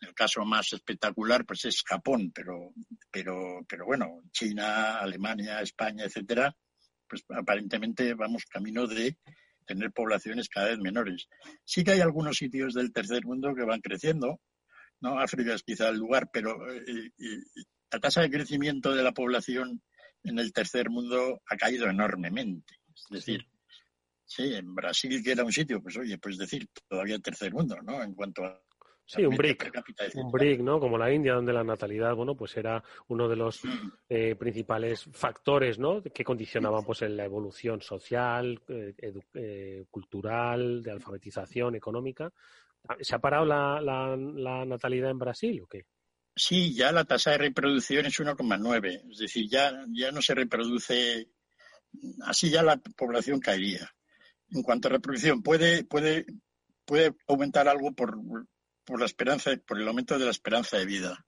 [0.00, 2.72] El caso más espectacular pues es Japón, pero,
[3.12, 6.56] pero, pero bueno, China, Alemania, España, etcétera,
[7.06, 9.18] pues aparentemente vamos camino de
[9.66, 11.28] tener poblaciones cada vez menores.
[11.62, 14.40] Sí que hay algunos sitios del tercer mundo que van creciendo,
[15.02, 15.20] ¿no?
[15.20, 19.82] África es quizá el lugar, pero eh, eh, la tasa de crecimiento de la población
[20.22, 22.78] en el tercer mundo ha caído enormemente.
[22.94, 23.46] Es decir,
[24.24, 28.02] sí, en Brasil, que era un sitio, pues oye, pues decir, todavía tercer mundo, ¿no?
[28.02, 28.60] En cuanto a
[29.06, 30.80] Sí, un cápita, un brick, ¿no?
[30.80, 33.60] Como la India, donde la natalidad, bueno, pues era uno de los
[34.08, 36.02] eh, principales factores, ¿no?
[36.02, 38.94] Que condicionaban, pues, en la evolución social, eh,
[39.34, 42.32] eh, cultural, de alfabetización, económica.
[43.00, 45.84] ¿Se ha parado la, la, la natalidad en Brasil o qué?
[46.34, 49.10] Sí, ya la tasa de reproducción es 1,9.
[49.12, 51.28] Es decir, ya, ya no se reproduce,
[52.22, 53.90] así ya la población caería.
[54.50, 56.26] En cuanto a reproducción, puede, puede,
[56.84, 58.18] puede aumentar algo por,
[58.84, 61.26] por la esperanza, por el aumento de la esperanza de vida.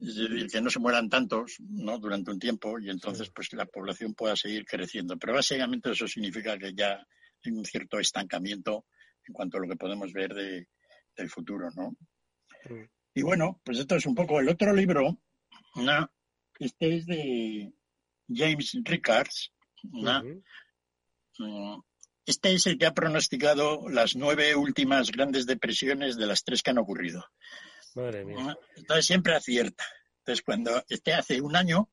[0.00, 1.98] Es decir, que no se mueran tantos ¿no?
[1.98, 5.16] durante un tiempo y entonces pues la población pueda seguir creciendo.
[5.16, 7.06] Pero básicamente eso significa que ya
[7.44, 8.84] hay un cierto estancamiento
[9.26, 10.68] en cuanto a lo que podemos ver de,
[11.16, 11.96] del futuro, ¿no?
[13.14, 15.18] Y bueno, pues esto es un poco el otro libro.
[15.76, 16.10] No,
[16.58, 17.72] este es de
[18.28, 19.52] James Rickards.
[19.84, 20.22] ¿no?
[21.38, 21.80] Mm,
[22.26, 26.70] Este es el que ha pronosticado las nueve últimas grandes depresiones de las tres que
[26.70, 27.24] han ocurrido.
[27.94, 28.36] Madre mía.
[28.36, 28.58] ¿no?
[28.76, 29.84] Entonces siempre acierta.
[30.18, 31.88] Entonces cuando este hace un año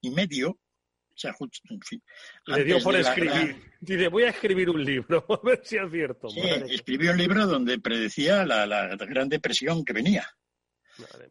[0.00, 2.02] y medio, o sea, justo- en fin,
[2.46, 3.30] Le dio por escribir.
[3.32, 6.28] gran- Dice, voy a escribir un libro, a ver si acierto.
[6.30, 6.40] Sí,
[6.70, 10.26] escribió un libro donde predecía la, la gran depresión que venía.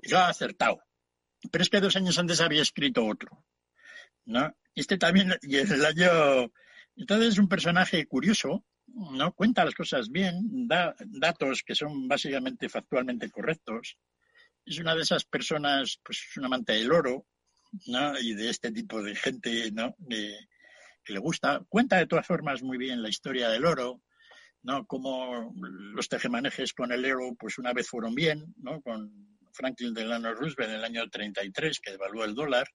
[0.03, 0.81] Yo ha acertado.
[1.51, 3.43] Pero es que dos años antes había escrito otro.
[4.25, 4.55] ¿no?
[4.75, 6.51] Este también, y en el año.
[6.95, 9.33] Entonces es un personaje curioso, ¿no?
[9.33, 13.97] Cuenta las cosas bien, da datos que son básicamente factualmente correctos.
[14.65, 17.25] Es una de esas personas, pues es un amante del oro,
[17.87, 18.19] ¿no?
[18.19, 19.95] Y de este tipo de gente, ¿no?
[20.07, 20.37] Que,
[21.07, 21.65] le gusta.
[21.67, 24.01] Cuenta de todas formas muy bien la historia del oro,
[24.61, 24.85] ¿no?
[24.85, 28.81] Cómo los tejemanejes con el euro, pues una vez fueron bien, ¿no?
[28.81, 32.67] Con Franklin Delano Roosevelt en el año 33, que devaluó el dólar.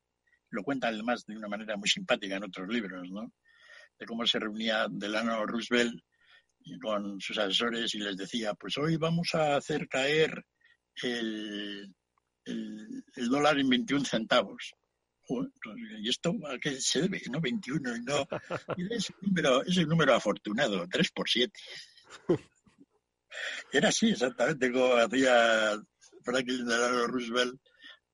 [0.51, 3.33] Lo cuenta además de una manera muy simpática en otros libros, ¿no?
[3.99, 6.01] De cómo se reunía Delano Roosevelt
[6.83, 10.45] con sus asesores y les decía, pues hoy vamos a hacer caer
[11.03, 11.95] el,
[12.45, 14.73] el- dólar en 21 centavos.
[16.01, 17.21] ¿Y esto a qué se debe?
[17.31, 17.41] ¿No?
[17.41, 18.27] 21 y no.
[18.91, 21.53] Es, un número, es un número afortunado, 3 por 7.
[23.73, 25.79] Era así, exactamente, como hacía
[26.25, 27.61] Franklin Delano Roosevelt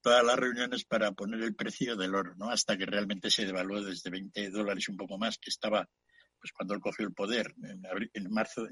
[0.05, 2.51] todas las reuniones para poner el precio del oro, ¿no?
[2.51, 5.89] Hasta que realmente se devaluó desde 20 dólares un poco más, que estaba,
[6.39, 8.67] pues cuando él cogió el poder, en, abri- en marzo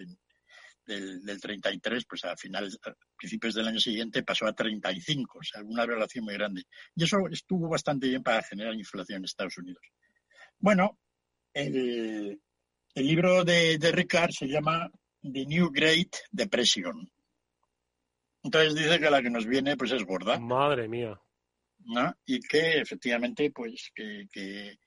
[0.85, 5.43] del, del 33, pues a finales, a principios del año siguiente pasó a 35, o
[5.43, 6.65] sea, una relación muy grande.
[6.95, 9.83] Y eso estuvo bastante bien para generar inflación en Estados Unidos.
[10.59, 10.99] Bueno,
[11.55, 12.41] el,
[12.95, 14.91] el libro de, de Ricard se llama
[15.23, 17.11] The New Great Depression.
[18.43, 20.39] Entonces dice que la que nos viene pues es gorda.
[20.39, 21.21] Madre mía.
[21.85, 22.15] ¿no?
[22.27, 24.79] Y que efectivamente, pues, que, que,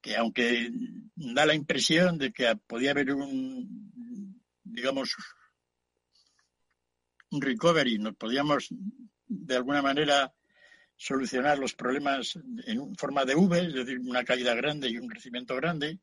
[0.00, 0.70] que aunque
[1.14, 5.16] da la impresión de que podía haber un, digamos,
[7.30, 8.68] un recovery, nos podíamos
[9.26, 10.32] de alguna manera
[10.96, 15.54] solucionar los problemas en forma de V, es decir, una caída grande y un crecimiento
[15.56, 15.98] grande,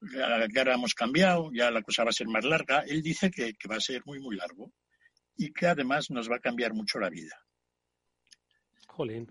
[0.00, 2.80] ya, que ahora hemos cambiado, ya la cosa va a ser más larga.
[2.80, 4.72] Él dice que, que va a ser muy, muy largo
[5.36, 7.36] y que además nos va a cambiar mucho la vida.
[8.86, 9.26] Jolín.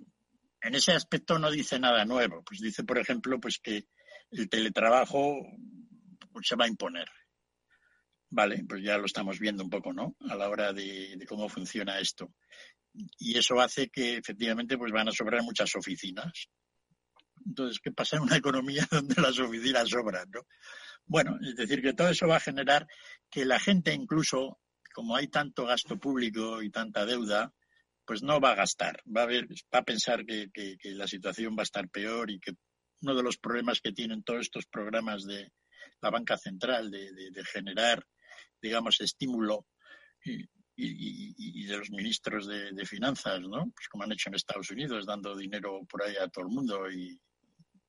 [0.62, 2.43] En ese aspecto no dice nada nuevo.
[2.43, 3.86] Pues dice, por ejemplo, pues que
[4.32, 5.39] el teletrabajo
[6.32, 7.08] pues, se va a imponer.
[8.30, 10.16] Vale, pues ya lo estamos viendo un poco, ¿no?
[10.30, 12.34] A la hora de, de cómo funciona esto.
[13.18, 16.49] Y eso hace que efectivamente pues van a sobrar muchas oficinas.
[17.45, 20.41] Entonces, ¿qué pasa en una economía donde las oficinas sobran, no?
[21.06, 22.88] Bueno, es decir, que todo eso va a generar
[23.30, 24.60] que la gente incluso,
[24.94, 27.54] como hay tanto gasto público y tanta deuda,
[28.06, 31.08] pues no va a gastar, va a, ver, va a pensar que, que- que la
[31.08, 32.54] situación va a estar peor y que
[33.02, 35.52] uno de los problemas que tienen todos estos programas de
[36.02, 38.06] la banca central de, de- de generar,
[38.62, 39.66] digamos, estímulo
[40.26, 43.72] y, y- y- y de los ministros de, de finanzas, ¿no?
[43.74, 46.89] Pues como han hecho en Estados Unidos, dando dinero por ahí a todo el mundo
[46.92, 47.20] y,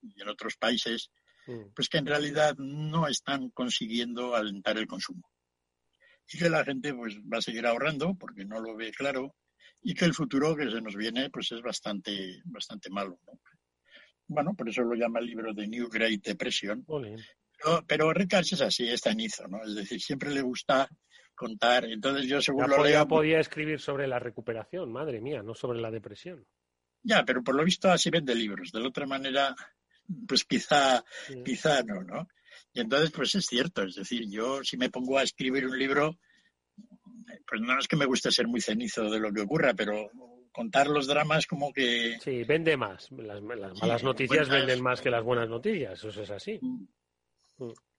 [0.02, 1.10] y en otros países,
[1.74, 5.28] pues que en realidad no están consiguiendo alentar el consumo.
[6.32, 9.34] Y que la gente pues va a seguir ahorrando porque no lo ve claro
[9.82, 13.18] y que el futuro que se nos viene pues es bastante, bastante malo.
[13.26, 13.38] ¿no?
[14.28, 16.84] Bueno, por eso lo llama el libro de New Great Depression.
[16.86, 19.62] Pero, pero Rickards es así, es cenizo, ¿no?
[19.62, 20.88] Es decir, siempre le gusta
[21.34, 21.84] contar.
[21.84, 23.08] Entonces yo según lo podía, leo...
[23.08, 26.46] podía escribir sobre la recuperación, madre mía, no sobre la depresión.
[27.02, 28.70] Ya, pero por lo visto así vende libros.
[28.72, 29.54] De la otra manera,
[30.26, 31.04] pues quizá,
[31.44, 32.28] quizá no, ¿no?
[32.72, 33.82] Y entonces, pues es cierto.
[33.82, 36.18] Es decir, yo si me pongo a escribir un libro,
[37.46, 40.10] pues no es que me guste ser muy cenizo de lo que ocurra, pero
[40.52, 42.18] contar los dramas como que...
[42.20, 43.10] Sí, vende más.
[43.12, 46.60] Las, las malas Sí, noticias venden más que las buenas noticias, eso es así.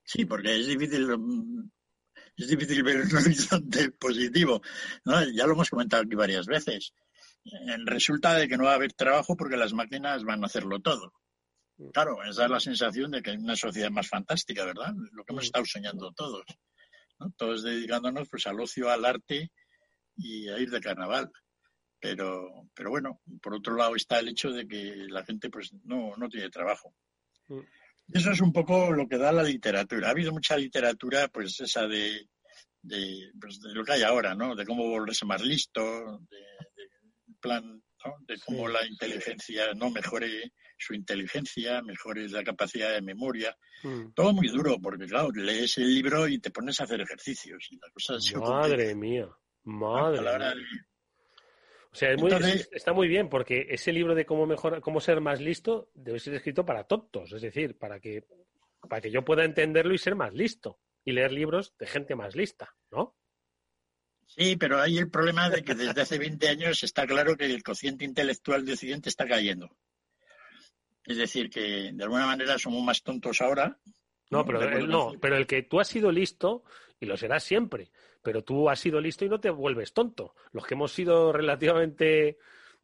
[0.04, 1.70] Sí, porque es difícil, mm,
[2.36, 4.62] es difícil ver un horizonte positivo.
[5.04, 5.22] ¿no?
[5.30, 6.94] Ya lo hemos comentado aquí varias veces.
[7.44, 10.80] Eh, Resulta de que no va a haber trabajo porque las máquinas van a hacerlo
[10.80, 11.12] todo.
[11.92, 14.92] Claro, es la sensación de que hay una sociedad más fantástica, ¿verdad?
[15.12, 16.44] Lo que hemos estado soñando todos.
[17.18, 17.32] ¿no?
[17.36, 19.50] Todos dedicándonos pues al ocio, al arte
[20.16, 21.30] y a ir de carnaval.
[21.98, 26.14] Pero, pero bueno, por otro lado está el hecho de que la gente pues no,
[26.16, 26.94] no tiene trabajo.
[27.48, 30.08] Y Eso es un poco lo que da la literatura.
[30.08, 32.28] Ha habido mucha literatura, pues esa de,
[32.82, 34.54] de, pues, de lo que hay ahora, ¿no?
[34.54, 38.16] De cómo volverse más listo, de, de plan, ¿no?
[38.26, 43.56] De cómo la inteligencia no mejore su inteligencia, mejore la capacidad de memoria.
[44.14, 47.76] Todo muy duro, porque claro, lees el libro y te pones a hacer ejercicios y
[47.76, 49.28] la cosa se Madre mía,
[49.64, 50.54] madre mía.
[51.92, 54.80] O sea, es muy- Entonces- es- está muy bien porque ese libro de cómo mejor,
[54.80, 58.24] cómo ser más listo debe ser escrito para tontos, es decir, para que
[58.88, 62.36] para que yo pueda entenderlo y ser más listo y leer libros de gente más
[62.36, 63.13] lista, ¿no?
[64.26, 67.62] Sí, pero hay el problema de que desde hace 20 años está claro que el
[67.62, 69.76] cociente intelectual de Occidente está cayendo.
[71.04, 73.78] Es decir, que de alguna manera somos más tontos ahora.
[74.30, 76.64] No, pero el, no, pero el que tú has sido listo
[76.98, 77.90] y lo serás siempre,
[78.22, 80.34] pero tú has sido listo y no te vuelves tonto.
[80.52, 82.38] Los que hemos sido relativamente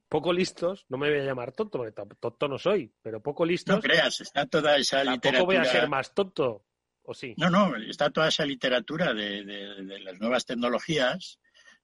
[0.09, 3.77] poco listos, no me voy a llamar tonto, porque tonto no soy, pero poco listos.
[3.77, 5.45] No creas, está toda esa tampoco literatura.
[5.47, 6.65] voy a ser más tonto,
[7.11, 7.35] ¿o sí?
[7.37, 11.39] No, no, está toda esa literatura de, de- de las nuevas tecnologías,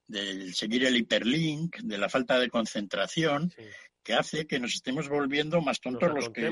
[0.07, 3.51] del seguir el hiperlink, de la falta de concentración,
[4.03, 6.49] que hace que nos estemos volviendo más tontos los que,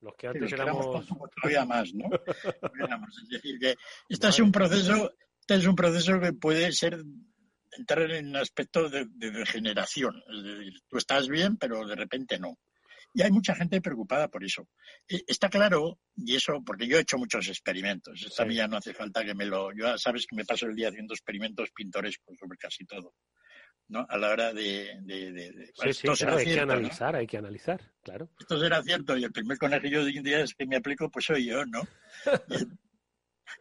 [0.00, 1.06] los que antes los que éramos éramos...
[1.06, 2.06] tontos todavía más, ¿no?
[3.22, 3.74] Es decir, que
[4.08, 7.02] este es un proceso, este es un proceso que puede ser
[7.76, 10.22] entrar en un aspecto de, de degeneración.
[10.34, 12.56] Es decir, tú estás bien, pero de repente no.
[13.16, 14.68] Y hay mucha gente preocupada por eso.
[15.08, 18.20] Eh, Está claro, y eso, porque yo he hecho muchos experimentos.
[18.26, 19.70] Esto a mí ya no hace falta que me lo.
[19.72, 23.14] Yo ya sabes que me paso el día haciendo experimentos pintorescos sobre casi todo.
[23.88, 24.04] ¿no?
[24.08, 24.98] A la hora de.
[25.02, 28.30] de- de- de- Sí, sí, claro, hay que analizar, hay que analizar, claro.
[28.40, 31.64] esto será cierto y el primer conejillo de indias que me aplico pues soy yo,
[31.66, 31.82] ¿no?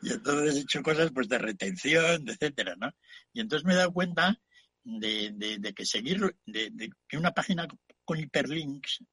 [0.01, 2.89] Y, y entonces he hecho cosas pues de retención, etcétera, ¿no?
[3.33, 4.39] Y entonces me he dado cuenta
[4.83, 7.67] de, de- de que seguir, de, de que una página
[8.05, 9.03] con hiperlinks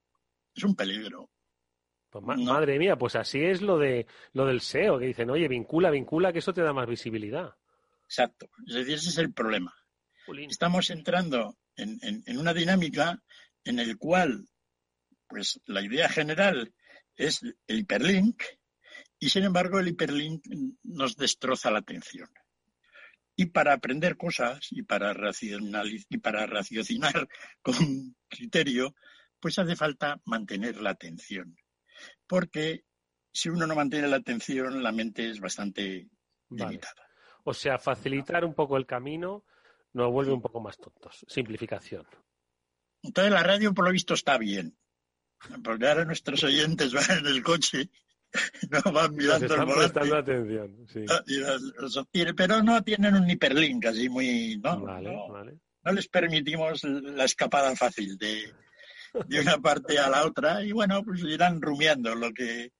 [0.54, 1.30] es un peligro.
[2.10, 5.46] Pues ma- Madre mía, pues así es lo de lo del SEO, que dicen, oye,
[5.48, 7.54] vincula, vincula, que eso te da más visibilidad.
[8.06, 8.50] Exacto.
[8.66, 9.72] Es decir, ese es el problema.
[10.48, 13.22] Estamos entrando en, en- en una dinámica
[13.64, 14.48] en el cual,
[15.28, 16.72] pues, la idea general
[17.16, 18.42] es el hiperlink
[19.18, 20.44] y, sin embargo, el hiperlink
[20.82, 22.28] nos destroza la atención.
[23.36, 27.28] Y para aprender cosas y para, racionaliz- y para raciocinar
[27.62, 28.94] con criterio,
[29.40, 31.56] pues hace falta mantener la atención.
[32.26, 32.84] Porque
[33.32, 36.08] si uno no mantiene la atención, la mente es bastante
[36.48, 36.70] Vale.
[36.72, 37.06] limitada.
[37.44, 39.44] O sea, facilitar un poco el camino
[39.92, 41.24] nos vuelve un poco más tontos.
[41.28, 42.06] Simplificación.
[43.02, 44.76] Entonces la radio por lo visto está bien.
[45.64, 47.88] Porque ahora nuestros oyentes van en el coche,
[48.70, 49.74] no van mirando el volante.
[49.74, 50.86] prestando atención.
[50.86, 51.04] Sí.
[51.28, 54.58] y los- los obtienen, pero no tienen un hiperlink así muy...
[54.62, 55.58] No, Vale, no, vale.
[55.82, 58.52] no les permitimos la escapada fácil de,
[59.26, 62.72] de una parte a la otra y bueno, pues irán rumiando lo que...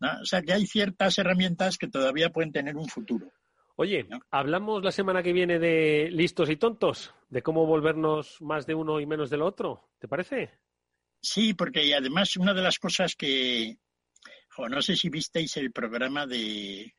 [0.00, 0.20] ¿no?
[0.22, 3.32] O sea que hay ciertas herramientas que todavía pueden tener un futuro.
[3.76, 8.74] Oye, hablamos la semana que viene de listos y tontos, de cómo volvernos más de
[8.74, 9.90] uno y menos del otro.
[10.00, 10.50] ¿Te parece?
[11.20, 13.78] Sí, porque además una de las cosas que,
[14.50, 16.94] jo, no sé si visteis el programa de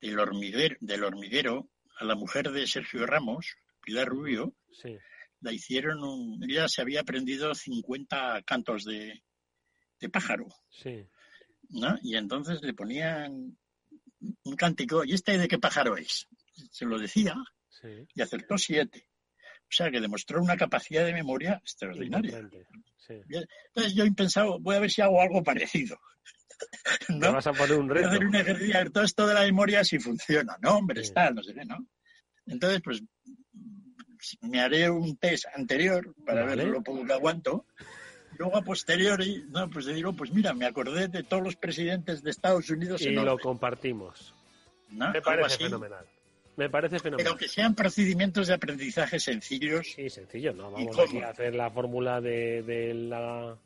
[0.00, 4.96] del hormiguero, del hormiguero a la mujer de Sergio Ramos, Pilar Rubio, Sí.
[5.40, 9.22] La hicieron, un, ella se había aprendido 50 cantos de,
[10.00, 11.06] de pájaro, Sí.
[11.70, 11.96] ¿no?
[12.02, 13.56] Y entonces le ponían
[14.44, 16.26] un cántico, ¿y este de qué pájaro es?
[16.70, 17.34] Se lo decía
[17.68, 17.88] Sí.
[18.14, 19.06] y acertó siete.
[19.62, 22.40] O sea que demostró una capacidad de memoria extraordinaria.
[22.98, 23.14] Sí.
[23.68, 25.96] Entonces yo he pensado, voy a ver si hago algo parecido.
[27.06, 28.08] Te vas a poner un Voy a reto.
[28.10, 30.76] hacer un ejercicio, todo esto de la memoria si funciona, ¿no?
[30.76, 31.78] Hombre, está, no sé qué, ¿no?
[32.46, 33.02] Entonces, pues
[34.42, 36.64] me haré un test anterior para Vale.
[36.64, 37.64] ver lo poco que aguanto.
[38.38, 42.30] Luego a posteriori, no, pues digo, pues mira, me acordé de todos los presidentes de
[42.30, 44.32] Estados Unidos Y en lo compartimos.
[44.90, 45.10] ¿no?
[45.12, 46.06] Me parece fenomenal.
[46.56, 47.32] Me parece fenomenal.
[47.32, 49.92] Pero que sean procedimientos de aprendizaje sencillos.
[49.94, 53.56] Sí, sencillo, no vamos aquí a hacer la fórmula de, de la...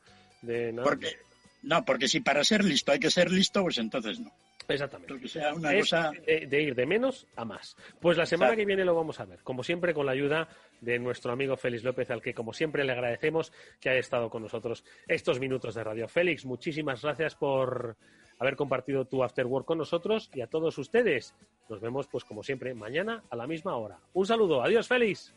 [0.43, 1.19] De, no, Porque,
[1.63, 4.33] no, porque si para ser listo hay que ser listo, pues entonces no.
[4.69, 5.19] Exactamente.
[5.21, 6.11] Que sea una Es cosa...
[6.27, 7.77] de, de ir de menos a más.
[8.01, 8.61] Pues la semana Exacto.
[8.63, 10.49] que viene lo vamos a ver, como siempre con la ayuda
[10.81, 14.43] de nuestro amigo Félix López, al que como siempre le agradecemos que haya estado con
[14.43, 16.09] nosotros estos minutos de radio.
[16.09, 17.97] Félix, muchísimas gracias por
[18.39, 21.35] haber compartido tu after work con nosotros y a todos ustedes.
[21.69, 23.99] Nos vemos pues como siempre mañana a la misma hora.
[24.13, 25.33] Un saludo, adiós Félix.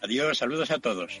[0.00, 1.20] Adiós, saludos a todos.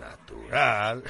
[0.00, 1.02] Natural.